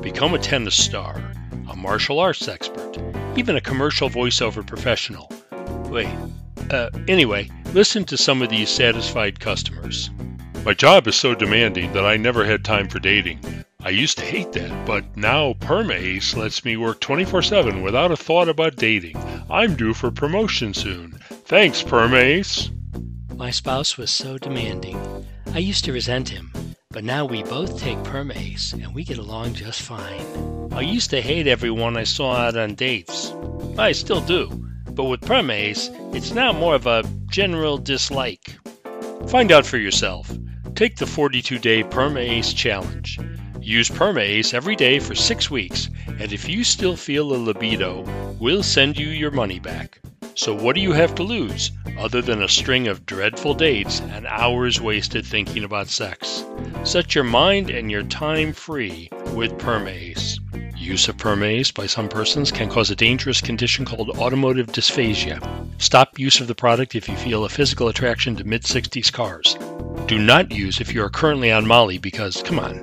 Become 0.00 0.34
a 0.34 0.38
tennis 0.38 0.76
star, 0.76 1.32
a 1.68 1.74
martial 1.74 2.20
arts 2.20 2.46
expert, 2.46 2.98
even 3.36 3.56
a 3.56 3.60
commercial 3.60 4.08
voiceover 4.08 4.66
professional. 4.66 5.30
Wait, 5.90 6.08
uh, 6.70 6.90
anyway, 7.08 7.50
listen 7.72 8.04
to 8.04 8.16
some 8.16 8.42
of 8.42 8.48
these 8.48 8.68
satisfied 8.68 9.40
customers. 9.40 10.10
My 10.64 10.74
job 10.74 11.06
is 11.06 11.16
so 11.16 11.34
demanding 11.34 11.92
that 11.92 12.06
I 12.06 12.16
never 12.16 12.44
had 12.44 12.64
time 12.64 12.88
for 12.88 12.98
dating. 12.98 13.40
I 13.82 13.90
used 13.90 14.16
to 14.18 14.24
hate 14.24 14.52
that, 14.52 14.86
but 14.86 15.04
now 15.16 15.52
PermaAce 15.54 16.34
lets 16.36 16.64
me 16.64 16.76
work 16.78 17.00
24 17.00 17.42
7 17.42 17.82
without 17.82 18.10
a 18.10 18.16
thought 18.16 18.48
about 18.48 18.76
dating. 18.76 19.16
I'm 19.50 19.76
due 19.76 19.92
for 19.92 20.10
promotion 20.10 20.72
soon. 20.72 21.18
Thanks, 21.28 21.82
PermaAce. 21.82 22.70
My 23.36 23.50
spouse 23.50 23.98
was 23.98 24.10
so 24.10 24.38
demanding. 24.38 25.26
I 25.52 25.58
used 25.58 25.84
to 25.84 25.92
resent 25.92 26.30
him, 26.30 26.50
but 26.94 27.02
now 27.02 27.24
we 27.24 27.42
both 27.42 27.76
take 27.76 27.98
PermaAce 27.98 28.72
and 28.72 28.94
we 28.94 29.02
get 29.02 29.18
along 29.18 29.52
just 29.52 29.82
fine. 29.82 30.70
I 30.72 30.80
used 30.82 31.10
to 31.10 31.20
hate 31.20 31.48
everyone 31.48 31.96
I 31.96 32.04
saw 32.04 32.36
out 32.36 32.56
on 32.56 32.76
dates. 32.76 33.34
I 33.76 33.90
still 33.90 34.20
do, 34.20 34.46
but 34.90 35.04
with 35.04 35.20
PermaAce, 35.22 35.90
it's 36.14 36.30
now 36.30 36.52
more 36.52 36.76
of 36.76 36.86
a 36.86 37.02
general 37.26 37.78
dislike. 37.78 38.56
Find 39.26 39.50
out 39.50 39.66
for 39.66 39.76
yourself. 39.76 40.30
Take 40.76 40.94
the 40.96 41.06
42 41.06 41.58
day 41.58 41.82
PermaAce 41.82 42.54
challenge. 42.54 43.18
Use 43.60 43.90
PermaAce 43.90 44.54
every 44.54 44.76
day 44.76 45.00
for 45.00 45.16
six 45.16 45.50
weeks, 45.50 45.90
and 46.06 46.32
if 46.32 46.48
you 46.48 46.62
still 46.62 46.94
feel 46.94 47.34
a 47.34 47.36
libido, 47.36 48.02
we'll 48.38 48.62
send 48.62 48.96
you 48.96 49.08
your 49.08 49.32
money 49.32 49.58
back. 49.58 49.98
So, 50.36 50.52
what 50.52 50.74
do 50.74 50.80
you 50.80 50.92
have 50.92 51.14
to 51.14 51.22
lose 51.22 51.70
other 51.96 52.20
than 52.20 52.42
a 52.42 52.48
string 52.48 52.88
of 52.88 53.06
dreadful 53.06 53.54
dates 53.54 54.00
and 54.00 54.26
hours 54.26 54.80
wasted 54.80 55.24
thinking 55.24 55.62
about 55.62 55.88
sex? 55.88 56.44
Set 56.82 57.14
your 57.14 57.22
mind 57.22 57.70
and 57.70 57.88
your 57.88 58.02
time 58.02 58.52
free 58.52 59.08
with 59.32 59.56
PermaAce. 59.58 60.40
Use 60.76 61.06
of 61.06 61.16
PermaAce 61.16 61.72
by 61.72 61.86
some 61.86 62.08
persons 62.08 62.50
can 62.50 62.68
cause 62.68 62.90
a 62.90 62.96
dangerous 62.96 63.40
condition 63.40 63.84
called 63.84 64.10
automotive 64.18 64.66
dysphagia. 64.66 65.38
Stop 65.78 66.18
use 66.18 66.40
of 66.40 66.48
the 66.48 66.54
product 66.54 66.96
if 66.96 67.08
you 67.08 67.16
feel 67.16 67.44
a 67.44 67.48
physical 67.48 67.86
attraction 67.86 68.34
to 68.34 68.44
mid 68.44 68.64
60s 68.64 69.12
cars. 69.12 69.56
Do 70.06 70.18
not 70.18 70.50
use 70.50 70.80
if 70.80 70.92
you 70.92 71.02
are 71.04 71.10
currently 71.10 71.52
on 71.52 71.66
Molly 71.66 71.98
because, 71.98 72.42
come 72.42 72.58
on, 72.58 72.82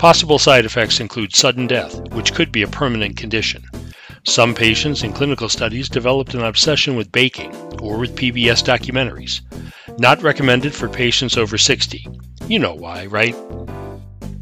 Possible 0.00 0.38
side 0.38 0.64
effects 0.64 0.98
include 0.98 1.36
sudden 1.36 1.66
death, 1.66 2.00
which 2.14 2.32
could 2.32 2.50
be 2.50 2.62
a 2.62 2.66
permanent 2.66 3.18
condition. 3.18 3.62
Some 4.24 4.54
patients 4.54 5.02
in 5.02 5.12
clinical 5.12 5.48
studies 5.48 5.88
developed 5.88 6.34
an 6.34 6.42
obsession 6.42 6.94
with 6.94 7.10
baking 7.10 7.54
or 7.80 7.98
with 7.98 8.14
PBS 8.14 8.62
documentaries. 8.62 9.40
Not 9.98 10.22
recommended 10.22 10.74
for 10.74 10.88
patients 10.88 11.36
over 11.36 11.56
60. 11.56 12.06
You 12.46 12.58
know 12.58 12.74
why, 12.74 13.06
right? 13.06 13.34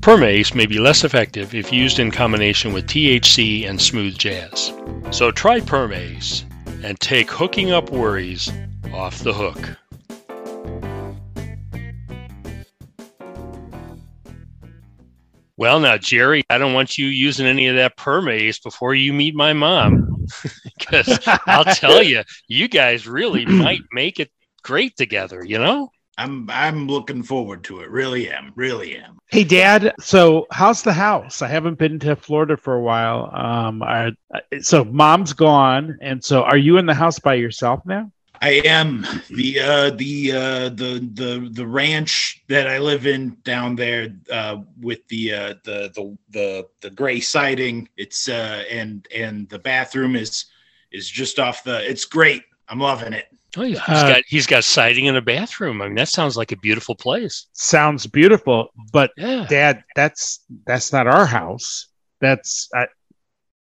PermaAce 0.00 0.54
may 0.54 0.66
be 0.66 0.78
less 0.78 1.04
effective 1.04 1.54
if 1.54 1.72
used 1.72 1.98
in 1.98 2.10
combination 2.10 2.72
with 2.72 2.86
THC 2.86 3.68
and 3.68 3.80
smooth 3.80 4.16
jazz. 4.16 4.72
So 5.10 5.30
try 5.30 5.60
PermaAce 5.60 6.44
and 6.82 6.98
take 6.98 7.30
hooking 7.30 7.70
up 7.70 7.90
worries 7.90 8.50
off 8.92 9.18
the 9.20 9.32
hook. 9.32 9.76
Well, 15.58 15.80
now, 15.80 15.98
Jerry, 15.98 16.44
I 16.48 16.56
don't 16.56 16.72
want 16.72 16.98
you 16.98 17.06
using 17.06 17.44
any 17.44 17.66
of 17.66 17.74
that 17.74 17.96
PermaAce 17.96 18.62
before 18.62 18.94
you 18.94 19.12
meet 19.12 19.34
my 19.34 19.52
mom. 19.52 20.26
Because 20.78 21.18
I'll 21.46 21.64
tell 21.64 22.02
you, 22.02 22.22
you 22.46 22.68
guys 22.68 23.08
really 23.08 23.44
might 23.64 23.82
make 23.92 24.20
it 24.20 24.30
great 24.62 24.96
together, 24.96 25.44
you 25.44 25.58
know? 25.58 25.90
I'm 26.16 26.48
I'm 26.50 26.86
looking 26.86 27.22
forward 27.22 27.64
to 27.64 27.80
it. 27.80 27.90
Really 27.90 28.30
am. 28.30 28.52
Really 28.54 28.96
am. 28.96 29.18
Hey, 29.30 29.42
Dad. 29.42 29.94
So, 30.00 30.46
how's 30.52 30.82
the 30.82 30.92
house? 30.92 31.42
I 31.42 31.48
haven't 31.48 31.78
been 31.78 31.98
to 32.00 32.14
Florida 32.14 32.56
for 32.56 32.74
a 32.74 32.80
while. 32.80 33.30
Um, 33.34 33.82
I, 33.82 34.12
so 34.60 34.84
Mom's 34.84 35.32
gone, 35.32 35.98
and 36.00 36.22
so 36.22 36.42
are 36.42 36.56
you 36.56 36.76
in 36.76 36.86
the 36.86 36.94
house 36.94 37.18
by 37.18 37.34
yourself 37.34 37.80
now? 37.84 38.12
I 38.40 38.62
am 38.64 39.06
the 39.30 39.60
uh, 39.60 39.90
the 39.90 40.32
uh, 40.32 40.68
the 40.70 41.08
the 41.14 41.48
the 41.52 41.66
ranch 41.66 42.42
that 42.48 42.68
I 42.68 42.78
live 42.78 43.06
in 43.06 43.36
down 43.44 43.76
there 43.76 44.08
uh, 44.30 44.58
with 44.80 45.06
the 45.08 45.32
uh, 45.32 45.54
the 45.64 45.90
the 45.94 46.18
the 46.30 46.68
the 46.80 46.90
gray 46.90 47.20
siding. 47.20 47.88
It's 47.96 48.28
uh, 48.28 48.64
and 48.70 49.06
and 49.14 49.48
the 49.48 49.58
bathroom 49.58 50.16
is 50.16 50.46
is 50.92 51.08
just 51.08 51.38
off 51.38 51.64
the. 51.64 51.88
It's 51.88 52.04
great. 52.04 52.42
I'm 52.68 52.80
loving 52.80 53.12
it. 53.12 53.26
Oh, 53.56 53.62
he's 53.62 53.78
uh, 53.78 54.08
got 54.08 54.22
he's 54.26 54.46
got 54.46 54.64
siding 54.64 55.06
in 55.06 55.16
a 55.16 55.22
bathroom. 55.22 55.80
I 55.80 55.86
mean, 55.86 55.96
that 55.96 56.08
sounds 56.08 56.36
like 56.36 56.52
a 56.52 56.56
beautiful 56.56 56.94
place. 56.94 57.46
Sounds 57.52 58.06
beautiful, 58.06 58.68
but 58.92 59.10
yeah. 59.16 59.46
Dad, 59.48 59.84
that's 59.96 60.44
that's 60.66 60.92
not 60.92 61.06
our 61.06 61.26
house. 61.26 61.86
That's 62.20 62.68
uh, 62.76 62.86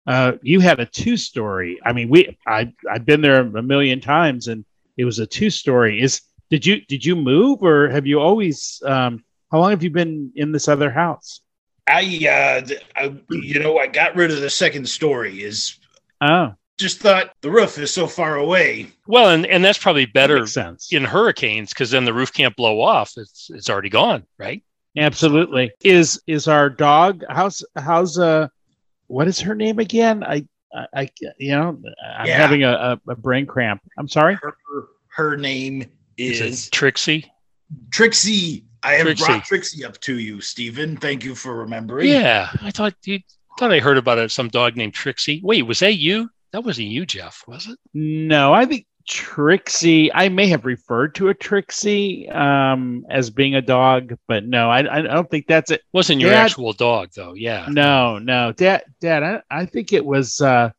uh, 0.07 0.33
you 0.41 0.59
had 0.59 0.79
a 0.79 0.85
two 0.85 1.17
story. 1.17 1.79
I 1.83 1.93
mean, 1.93 2.09
we 2.09 2.37
I 2.47 2.73
I've 2.89 3.05
been 3.05 3.21
there 3.21 3.41
a 3.41 3.63
million 3.63 4.01
times, 4.01 4.47
and 4.47 4.65
it 4.97 5.05
was 5.05 5.19
a 5.19 5.25
two 5.25 5.49
story. 5.49 6.01
Is 6.01 6.21
did 6.49 6.65
you 6.65 6.81
did 6.85 7.03
you 7.05 7.15
move 7.15 7.63
or 7.63 7.89
have 7.89 8.05
you 8.05 8.19
always? 8.19 8.81
Um, 8.85 9.23
how 9.51 9.59
long 9.59 9.71
have 9.71 9.83
you 9.83 9.89
been 9.89 10.31
in 10.35 10.51
this 10.51 10.67
other 10.67 10.89
house? 10.89 11.41
I, 11.87 12.01
uh, 12.27 12.67
I 12.95 13.15
you 13.29 13.59
know 13.59 13.77
I 13.77 13.87
got 13.87 14.15
rid 14.15 14.31
of 14.31 14.41
the 14.41 14.49
second 14.49 14.89
story. 14.89 15.43
Is 15.43 15.79
oh 16.21 16.53
just 16.77 16.99
thought 16.99 17.31
the 17.41 17.49
roof 17.49 17.77
is 17.77 17.93
so 17.93 18.05
far 18.07 18.35
away. 18.35 18.87
Well, 19.07 19.29
and, 19.29 19.45
and 19.45 19.63
that's 19.63 19.77
probably 19.77 20.05
better 20.05 20.41
that 20.41 20.47
sense. 20.47 20.91
in 20.91 21.03
hurricanes 21.03 21.69
because 21.69 21.91
then 21.91 22.05
the 22.05 22.13
roof 22.13 22.33
can't 22.33 22.55
blow 22.55 22.81
off. 22.81 23.13
It's 23.17 23.49
it's 23.49 23.69
already 23.69 23.89
gone, 23.89 24.25
right? 24.37 24.63
Absolutely. 24.97 25.71
Is 25.83 26.21
is 26.27 26.47
our 26.47 26.69
dog 26.69 27.23
how's 27.29 27.63
how's 27.75 28.17
uh 28.17 28.47
what 29.07 29.27
is 29.27 29.39
her 29.41 29.55
name 29.55 29.79
again? 29.79 30.23
I 30.23 30.45
I, 30.93 31.09
you 31.37 31.51
know 31.51 31.79
I'm 32.03 32.27
yeah. 32.27 32.37
having 32.37 32.63
a, 32.63 32.99
a, 33.07 33.15
brain 33.15 33.45
cramp. 33.45 33.81
I'm 33.97 34.09
sorry. 34.09 34.35
Her, 34.35 34.55
her 35.15 35.37
name 35.37 35.89
is, 36.17 36.41
is 36.41 36.69
Trixie. 36.69 37.31
Trixie. 37.91 38.65
I 38.83 38.93
have 38.93 39.05
Trixie. 39.05 39.25
brought 39.25 39.45
Trixie 39.45 39.85
up 39.85 39.99
to 40.01 40.19
you, 40.19 40.41
Stephen. 40.41 40.97
Thank 40.97 41.23
you 41.23 41.33
for 41.33 41.55
remembering. 41.55 42.09
Yeah, 42.09 42.49
I 42.61 42.71
thought 42.71 42.93
you 43.05 43.19
thought 43.57 43.71
I 43.71 43.79
heard 43.79 43.97
about 43.97 44.17
it. 44.17 44.31
Some 44.31 44.49
dog 44.49 44.75
named 44.75 44.93
Trixie. 44.93 45.41
Wait, 45.43 45.63
was 45.63 45.79
that 45.79 45.95
you? 45.95 46.29
That 46.51 46.61
wasn't 46.61 46.87
you, 46.87 47.05
Jeff, 47.05 47.43
was 47.47 47.67
it? 47.67 47.77
No, 47.93 48.53
I 48.53 48.65
think 48.65 48.85
Trixie. 49.07 50.11
I 50.13 50.29
may 50.29 50.47
have 50.47 50.65
referred 50.65 51.15
to 51.15 51.29
a 51.29 51.33
Trixie 51.33 52.29
um, 52.29 53.05
as 53.09 53.29
being 53.29 53.55
a 53.55 53.61
dog, 53.61 54.17
but 54.27 54.45
no, 54.45 54.69
I, 54.69 54.79
I 54.79 55.01
don't 55.01 55.29
think 55.29 55.47
that's 55.47 55.71
it. 55.71 55.81
Wasn't 55.93 56.19
your 56.19 56.31
Dad, 56.31 56.45
actual 56.45 56.73
dog 56.73 57.09
though? 57.15 57.33
Yeah. 57.33 57.67
No, 57.69 58.17
no, 58.17 58.51
Dad. 58.51 58.83
Dad, 58.99 59.23
I, 59.23 59.41
I 59.49 59.65
think 59.65 59.93
it 59.93 60.05
was. 60.05 60.41
Uh, 60.41 60.71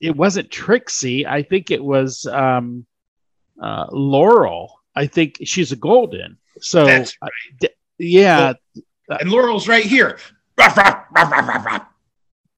it 0.00 0.16
wasn't 0.16 0.50
Trixie. 0.50 1.26
I 1.26 1.42
think 1.42 1.70
it 1.70 1.82
was 1.82 2.26
um, 2.26 2.86
uh, 3.60 3.86
Laurel. 3.90 4.80
I 4.94 5.06
think 5.06 5.38
she's 5.44 5.72
a 5.72 5.76
golden. 5.76 6.38
So 6.60 6.86
right. 6.86 7.16
uh, 7.22 7.28
d- 7.58 7.68
yeah. 7.98 8.54
Well, 9.08 9.18
and 9.20 9.30
Laurel's 9.30 9.68
right 9.68 9.84
here. 9.84 10.18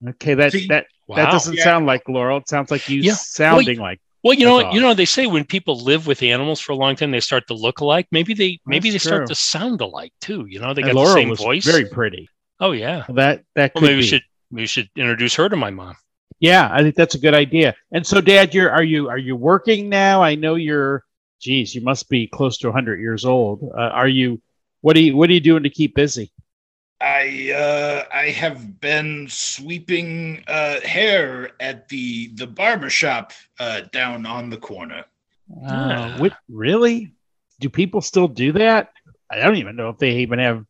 Okay, 0.06 0.34
that 0.34 0.52
See? 0.52 0.66
that 0.68 0.86
wow. 1.06 1.16
that 1.16 1.30
doesn't 1.30 1.54
yeah. 1.54 1.64
sound 1.64 1.86
like 1.86 2.06
Laurel. 2.08 2.38
It 2.38 2.48
sounds 2.48 2.70
like 2.70 2.88
you 2.88 3.00
yeah. 3.00 3.14
sounding 3.14 3.78
well, 3.78 3.90
like 3.90 4.00
well, 4.26 4.34
you 4.34 4.44
know, 4.44 4.72
you 4.72 4.80
know, 4.80 4.92
they 4.92 5.04
say 5.04 5.28
when 5.28 5.44
people 5.44 5.78
live 5.78 6.08
with 6.08 6.20
animals 6.20 6.60
for 6.60 6.72
a 6.72 6.74
long 6.74 6.96
time, 6.96 7.12
they 7.12 7.20
start 7.20 7.46
to 7.46 7.54
look 7.54 7.78
alike. 7.78 8.08
Maybe 8.10 8.34
they, 8.34 8.58
maybe 8.66 8.90
That's 8.90 9.04
they 9.04 9.08
true. 9.08 9.18
start 9.18 9.28
to 9.28 9.36
sound 9.36 9.80
alike 9.80 10.12
too. 10.20 10.46
You 10.48 10.58
know, 10.58 10.74
they 10.74 10.82
got 10.82 10.88
and 10.88 10.96
Laura 10.96 11.10
the 11.10 11.14
same 11.14 11.36
voice. 11.36 11.64
Very 11.64 11.84
pretty. 11.84 12.28
Oh 12.58 12.72
yeah. 12.72 13.04
That 13.10 13.44
that. 13.54 13.72
Well, 13.76 13.82
maybe 13.82 13.94
be. 13.94 13.98
we 13.98 14.02
should 14.02 14.22
we 14.50 14.66
should 14.66 14.90
introduce 14.96 15.36
her 15.36 15.48
to 15.48 15.54
my 15.54 15.70
mom. 15.70 15.94
Yeah, 16.40 16.68
I 16.72 16.82
think 16.82 16.96
that's 16.96 17.14
a 17.14 17.20
good 17.20 17.34
idea. 17.34 17.76
And 17.92 18.04
so, 18.04 18.20
Dad, 18.20 18.52
you're 18.52 18.70
are 18.70 18.82
you 18.82 19.08
are 19.08 19.18
you 19.18 19.36
working 19.36 19.88
now? 19.88 20.22
I 20.22 20.34
know 20.34 20.56
you're. 20.56 21.04
Geez, 21.40 21.74
you 21.74 21.82
must 21.82 22.08
be 22.08 22.26
close 22.26 22.58
to 22.58 22.68
100 22.68 22.98
years 22.98 23.24
old. 23.24 23.62
Uh, 23.62 23.80
are 23.80 24.08
you? 24.08 24.42
What 24.80 24.96
are 24.96 25.00
you 25.00 25.16
What 25.16 25.30
are 25.30 25.34
you 25.34 25.40
doing 25.40 25.62
to 25.62 25.70
keep 25.70 25.94
busy? 25.94 26.32
I 27.00 27.52
uh, 27.52 28.04
I 28.14 28.30
have 28.30 28.80
been 28.80 29.26
sweeping 29.28 30.42
uh, 30.46 30.80
hair 30.80 31.50
at 31.60 31.88
the 31.88 32.28
the 32.34 32.46
barber 32.46 32.88
shop 32.88 33.32
uh, 33.60 33.82
down 33.92 34.24
on 34.24 34.48
the 34.48 34.56
corner. 34.56 35.04
Uh, 35.66 36.18
what, 36.18 36.32
really? 36.48 37.12
Do 37.60 37.68
people 37.68 38.00
still 38.00 38.28
do 38.28 38.52
that? 38.52 38.92
I 39.30 39.38
don't 39.38 39.56
even 39.56 39.76
know 39.76 39.90
if 39.90 39.98
they 39.98 40.16
even 40.18 40.38
have 40.38 40.64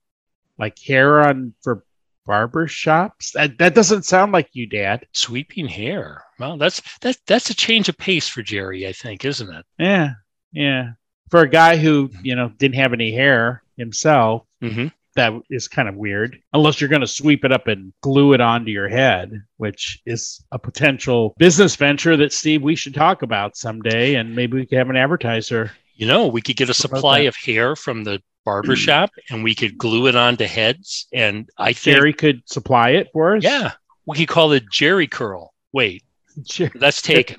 like 0.59 0.78
hair 0.78 1.21
on 1.21 1.54
for 1.62 1.85
barber 2.25 2.66
shops. 2.66 3.33
That 3.33 3.59
that 3.59 3.75
doesn't 3.75 4.04
sound 4.04 4.33
like 4.33 4.49
you, 4.52 4.66
Dad. 4.66 5.06
Sweeping 5.12 5.68
hair. 5.68 6.25
Well, 6.40 6.56
that's 6.56 6.83
that 7.00 7.18
that's 7.26 7.50
a 7.50 7.54
change 7.54 7.88
of 7.88 7.97
pace 7.99 8.28
for 8.28 8.42
Jerry, 8.42 8.87
I 8.87 8.92
think, 8.92 9.25
isn't 9.25 9.54
it? 9.54 9.64
Yeah, 9.78 10.14
yeah. 10.52 10.90
For 11.30 11.40
a 11.40 11.49
guy 11.49 11.76
who 11.76 12.11
you 12.23 12.35
know 12.35 12.50
didn't 12.59 12.76
have 12.76 12.92
any 12.92 13.12
hair 13.12 13.62
himself, 13.76 14.47
Mm-hmm. 14.62 14.87
That 15.16 15.32
is 15.50 15.68
kind 15.68 15.88
of 15.88 15.96
weird. 15.96 16.38
Unless 16.52 16.80
you're 16.80 16.88
going 16.90 17.00
to 17.00 17.06
sweep 17.06 17.44
it 17.44 17.52
up 17.52 17.66
and 17.66 17.92
glue 18.02 18.32
it 18.32 18.40
onto 18.40 18.70
your 18.70 18.88
head, 18.88 19.32
which 19.56 20.00
is 20.06 20.44
a 20.52 20.58
potential 20.58 21.35
business 21.38 21.76
venture 21.76 22.16
that 22.16 22.32
Steve 22.32 22.62
we 22.62 22.76
should 22.76 22.94
talk 22.94 23.23
about 23.23 23.56
someday, 23.56 24.14
and 24.14 24.35
maybe 24.37 24.56
we 24.56 24.66
could 24.66 24.78
have 24.78 24.90
an 24.90 24.96
advertiser. 24.96 25.73
You 25.94 26.06
know, 26.06 26.26
we 26.26 26.42
could 26.42 26.56
get 26.56 26.70
a 26.70 26.75
supply 26.75 27.20
of 27.20 27.35
hair 27.37 27.75
from 27.75 28.04
the 28.04 28.23
barber 28.44 28.76
shop 28.76 29.11
and 29.30 29.42
we 29.42 29.54
could 29.54 29.76
glue 29.78 30.06
it 30.06 30.14
onto 30.14 30.44
heads. 30.44 31.08
And 31.12 31.49
I 31.58 31.73
think, 31.73 31.96
Jerry 31.96 32.12
could 32.12 32.42
supply 32.49 32.90
it 32.90 33.08
for 33.12 33.37
us. 33.37 33.42
yeah, 33.42 33.73
we 34.06 34.16
could 34.18 34.28
call 34.28 34.52
it 34.52 34.64
Jerry 34.70 35.06
Curl. 35.06 35.52
Wait, 35.73 36.04
Jerry. 36.42 36.70
that's 36.75 37.00
taken. 37.02 37.38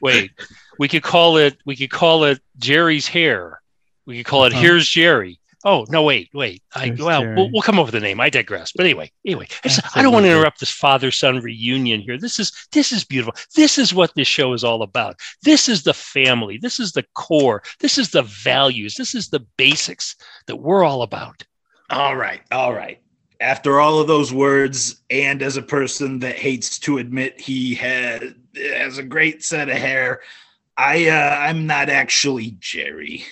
Wait, 0.00 0.30
we 0.78 0.88
could 0.88 1.02
call 1.02 1.36
it, 1.36 1.58
we 1.66 1.76
could 1.76 1.90
call 1.90 2.24
it 2.24 2.40
Jerry's 2.56 3.06
hair. 3.06 3.60
We 4.06 4.16
could 4.18 4.26
call 4.26 4.44
it 4.44 4.52
Uh-huh. 4.52 4.62
Here's 4.62 4.88
Jerry. 4.88 5.38
Oh, 5.66 5.86
no, 5.88 6.02
wait, 6.02 6.28
wait. 6.34 6.62
I, 6.74 6.86
Here's 6.86 7.00
well, 7.00 7.24
we'll, 7.34 7.50
we'll 7.50 7.62
come 7.62 7.78
up 7.78 7.86
with 7.86 7.94
a 7.94 8.00
name. 8.00 8.20
I 8.20 8.28
digress. 8.28 8.72
But 8.72 8.84
anyway, 8.84 9.10
anyway, 9.24 9.48
I, 9.64 9.68
just- 9.68 9.96
I 9.96 10.02
don't 10.02 10.12
want 10.12 10.26
to 10.26 10.30
interrupt 10.30 10.60
this 10.60 10.70
father 10.70 11.10
son 11.10 11.40
reunion 11.40 12.00
here. 12.00 12.18
This 12.18 12.38
is, 12.38 12.52
this 12.72 12.92
is 12.92 13.02
beautiful. 13.04 13.34
This 13.56 13.78
is 13.78 13.94
what 13.94 14.14
this 14.14 14.28
show 14.28 14.52
is 14.52 14.62
all 14.62 14.82
about. 14.82 15.18
This 15.42 15.68
is 15.68 15.82
the 15.82 15.94
family. 15.94 16.58
This 16.58 16.78
is 16.78 16.92
the 16.92 17.04
core. 17.14 17.62
This 17.80 17.96
is 17.96 18.10
the 18.10 18.22
values. 18.22 18.94
This 18.94 19.14
is 19.14 19.28
the 19.30 19.40
basics 19.56 20.16
that 20.46 20.56
we're 20.56 20.84
all 20.84 21.00
about. 21.00 21.44
All 21.88 22.14
right, 22.16 22.42
all 22.52 22.74
right. 22.74 23.00
After 23.40 23.80
all 23.80 24.00
of 24.00 24.06
those 24.06 24.32
words, 24.32 25.02
and 25.10 25.42
as 25.42 25.56
a 25.56 25.62
person 25.62 26.18
that 26.20 26.36
hates 26.36 26.78
to 26.80 26.98
admit 26.98 27.40
he 27.40 27.74
has 27.74 28.32
has 28.56 28.98
a 28.98 29.02
great 29.02 29.42
set 29.44 29.68
of 29.68 29.76
hair, 29.76 30.20
I 30.76 31.08
uh, 31.08 31.36
I'm 31.40 31.66
not 31.66 31.88
actually 31.90 32.56
Jerry. 32.60 33.24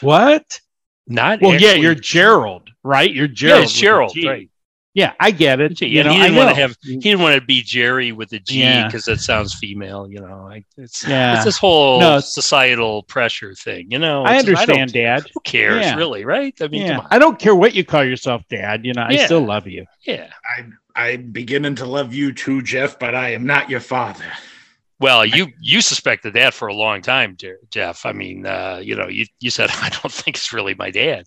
What? 0.00 0.60
Not 1.06 1.40
Well, 1.42 1.60
yeah, 1.60 1.72
you're 1.72 1.94
Gerald, 1.94 2.70
right? 2.82 3.12
You're 3.12 3.26
Yeah, 3.26 3.32
Gerald. 3.34 3.62
it's 3.64 3.72
Gerald, 3.72 4.16
right? 4.24 4.48
Yeah, 4.92 5.12
I 5.20 5.30
get 5.30 5.60
it. 5.60 5.80
Yeah, 5.80 5.86
you 5.88 6.02
know, 6.04 6.10
he 6.12 6.18
I 6.18 6.22
didn't 6.24 6.36
want 6.36 6.48
know. 6.48 6.54
to 6.56 6.60
have 6.62 6.76
he 6.82 6.96
didn't 6.96 7.20
want 7.20 7.36
to 7.40 7.46
be 7.46 7.62
Jerry 7.62 8.10
with 8.10 8.32
a 8.32 8.40
G 8.40 8.60
Yeah. 8.60 8.86
because 8.86 9.04
that 9.04 9.20
sounds 9.20 9.54
female. 9.54 10.08
You 10.10 10.18
know, 10.20 10.42
like 10.44 10.66
it's 10.76 11.06
Yeah. 11.06 11.36
it's 11.36 11.44
this 11.44 11.58
whole 11.58 12.00
No, 12.00 12.08
it's- 12.16 12.34
societal 12.34 13.04
pressure 13.04 13.54
thing. 13.54 13.86
You 13.88 14.00
know, 14.00 14.24
I 14.24 14.38
It's- 14.38 14.44
don't- 14.46 14.56
understand, 14.56 14.92
Dad. 14.92 15.22
Who 15.32 15.40
cares, 15.44 15.84
Yeah. 15.84 15.94
really? 15.94 16.24
Right? 16.24 16.54
I 16.60 16.66
mean, 16.66 16.82
yeah, 16.82 16.96
come 16.96 17.00
on. 17.02 17.06
I 17.12 17.18
don't 17.20 17.38
care 17.38 17.54
what 17.54 17.74
you 17.74 17.84
call 17.84 18.02
yourself, 18.04 18.42
Dad. 18.50 18.84
You 18.84 18.92
know, 18.94 19.04
I 19.08 19.16
still 19.26 19.44
love 19.44 19.66
you. 19.68 19.86
Yeah. 20.02 20.26
I'm 20.58 20.76
I'm 20.96 21.30
beginning 21.30 21.76
to 21.76 21.86
love 21.86 22.12
you 22.12 22.32
too, 22.32 22.60
Jeff, 22.60 22.98
but 22.98 23.14
I 23.14 23.30
am 23.32 23.46
not 23.46 23.70
your 23.70 23.80
father. 23.80 24.24
Well, 25.00 25.24
you 25.24 25.48
you 25.60 25.80
suspected 25.80 26.34
that 26.34 26.52
for 26.52 26.68
a 26.68 26.74
long 26.74 27.00
time, 27.00 27.36
Jeff. 27.70 28.04
I 28.04 28.12
mean, 28.12 28.44
uh, 28.44 28.80
you 28.82 28.94
know, 28.94 29.08
you 29.08 29.26
you 29.40 29.50
said 29.50 29.70
I 29.82 29.88
don't 29.88 30.12
think 30.12 30.36
it's 30.36 30.52
really 30.52 30.74
my 30.74 30.90
dad. 30.90 31.24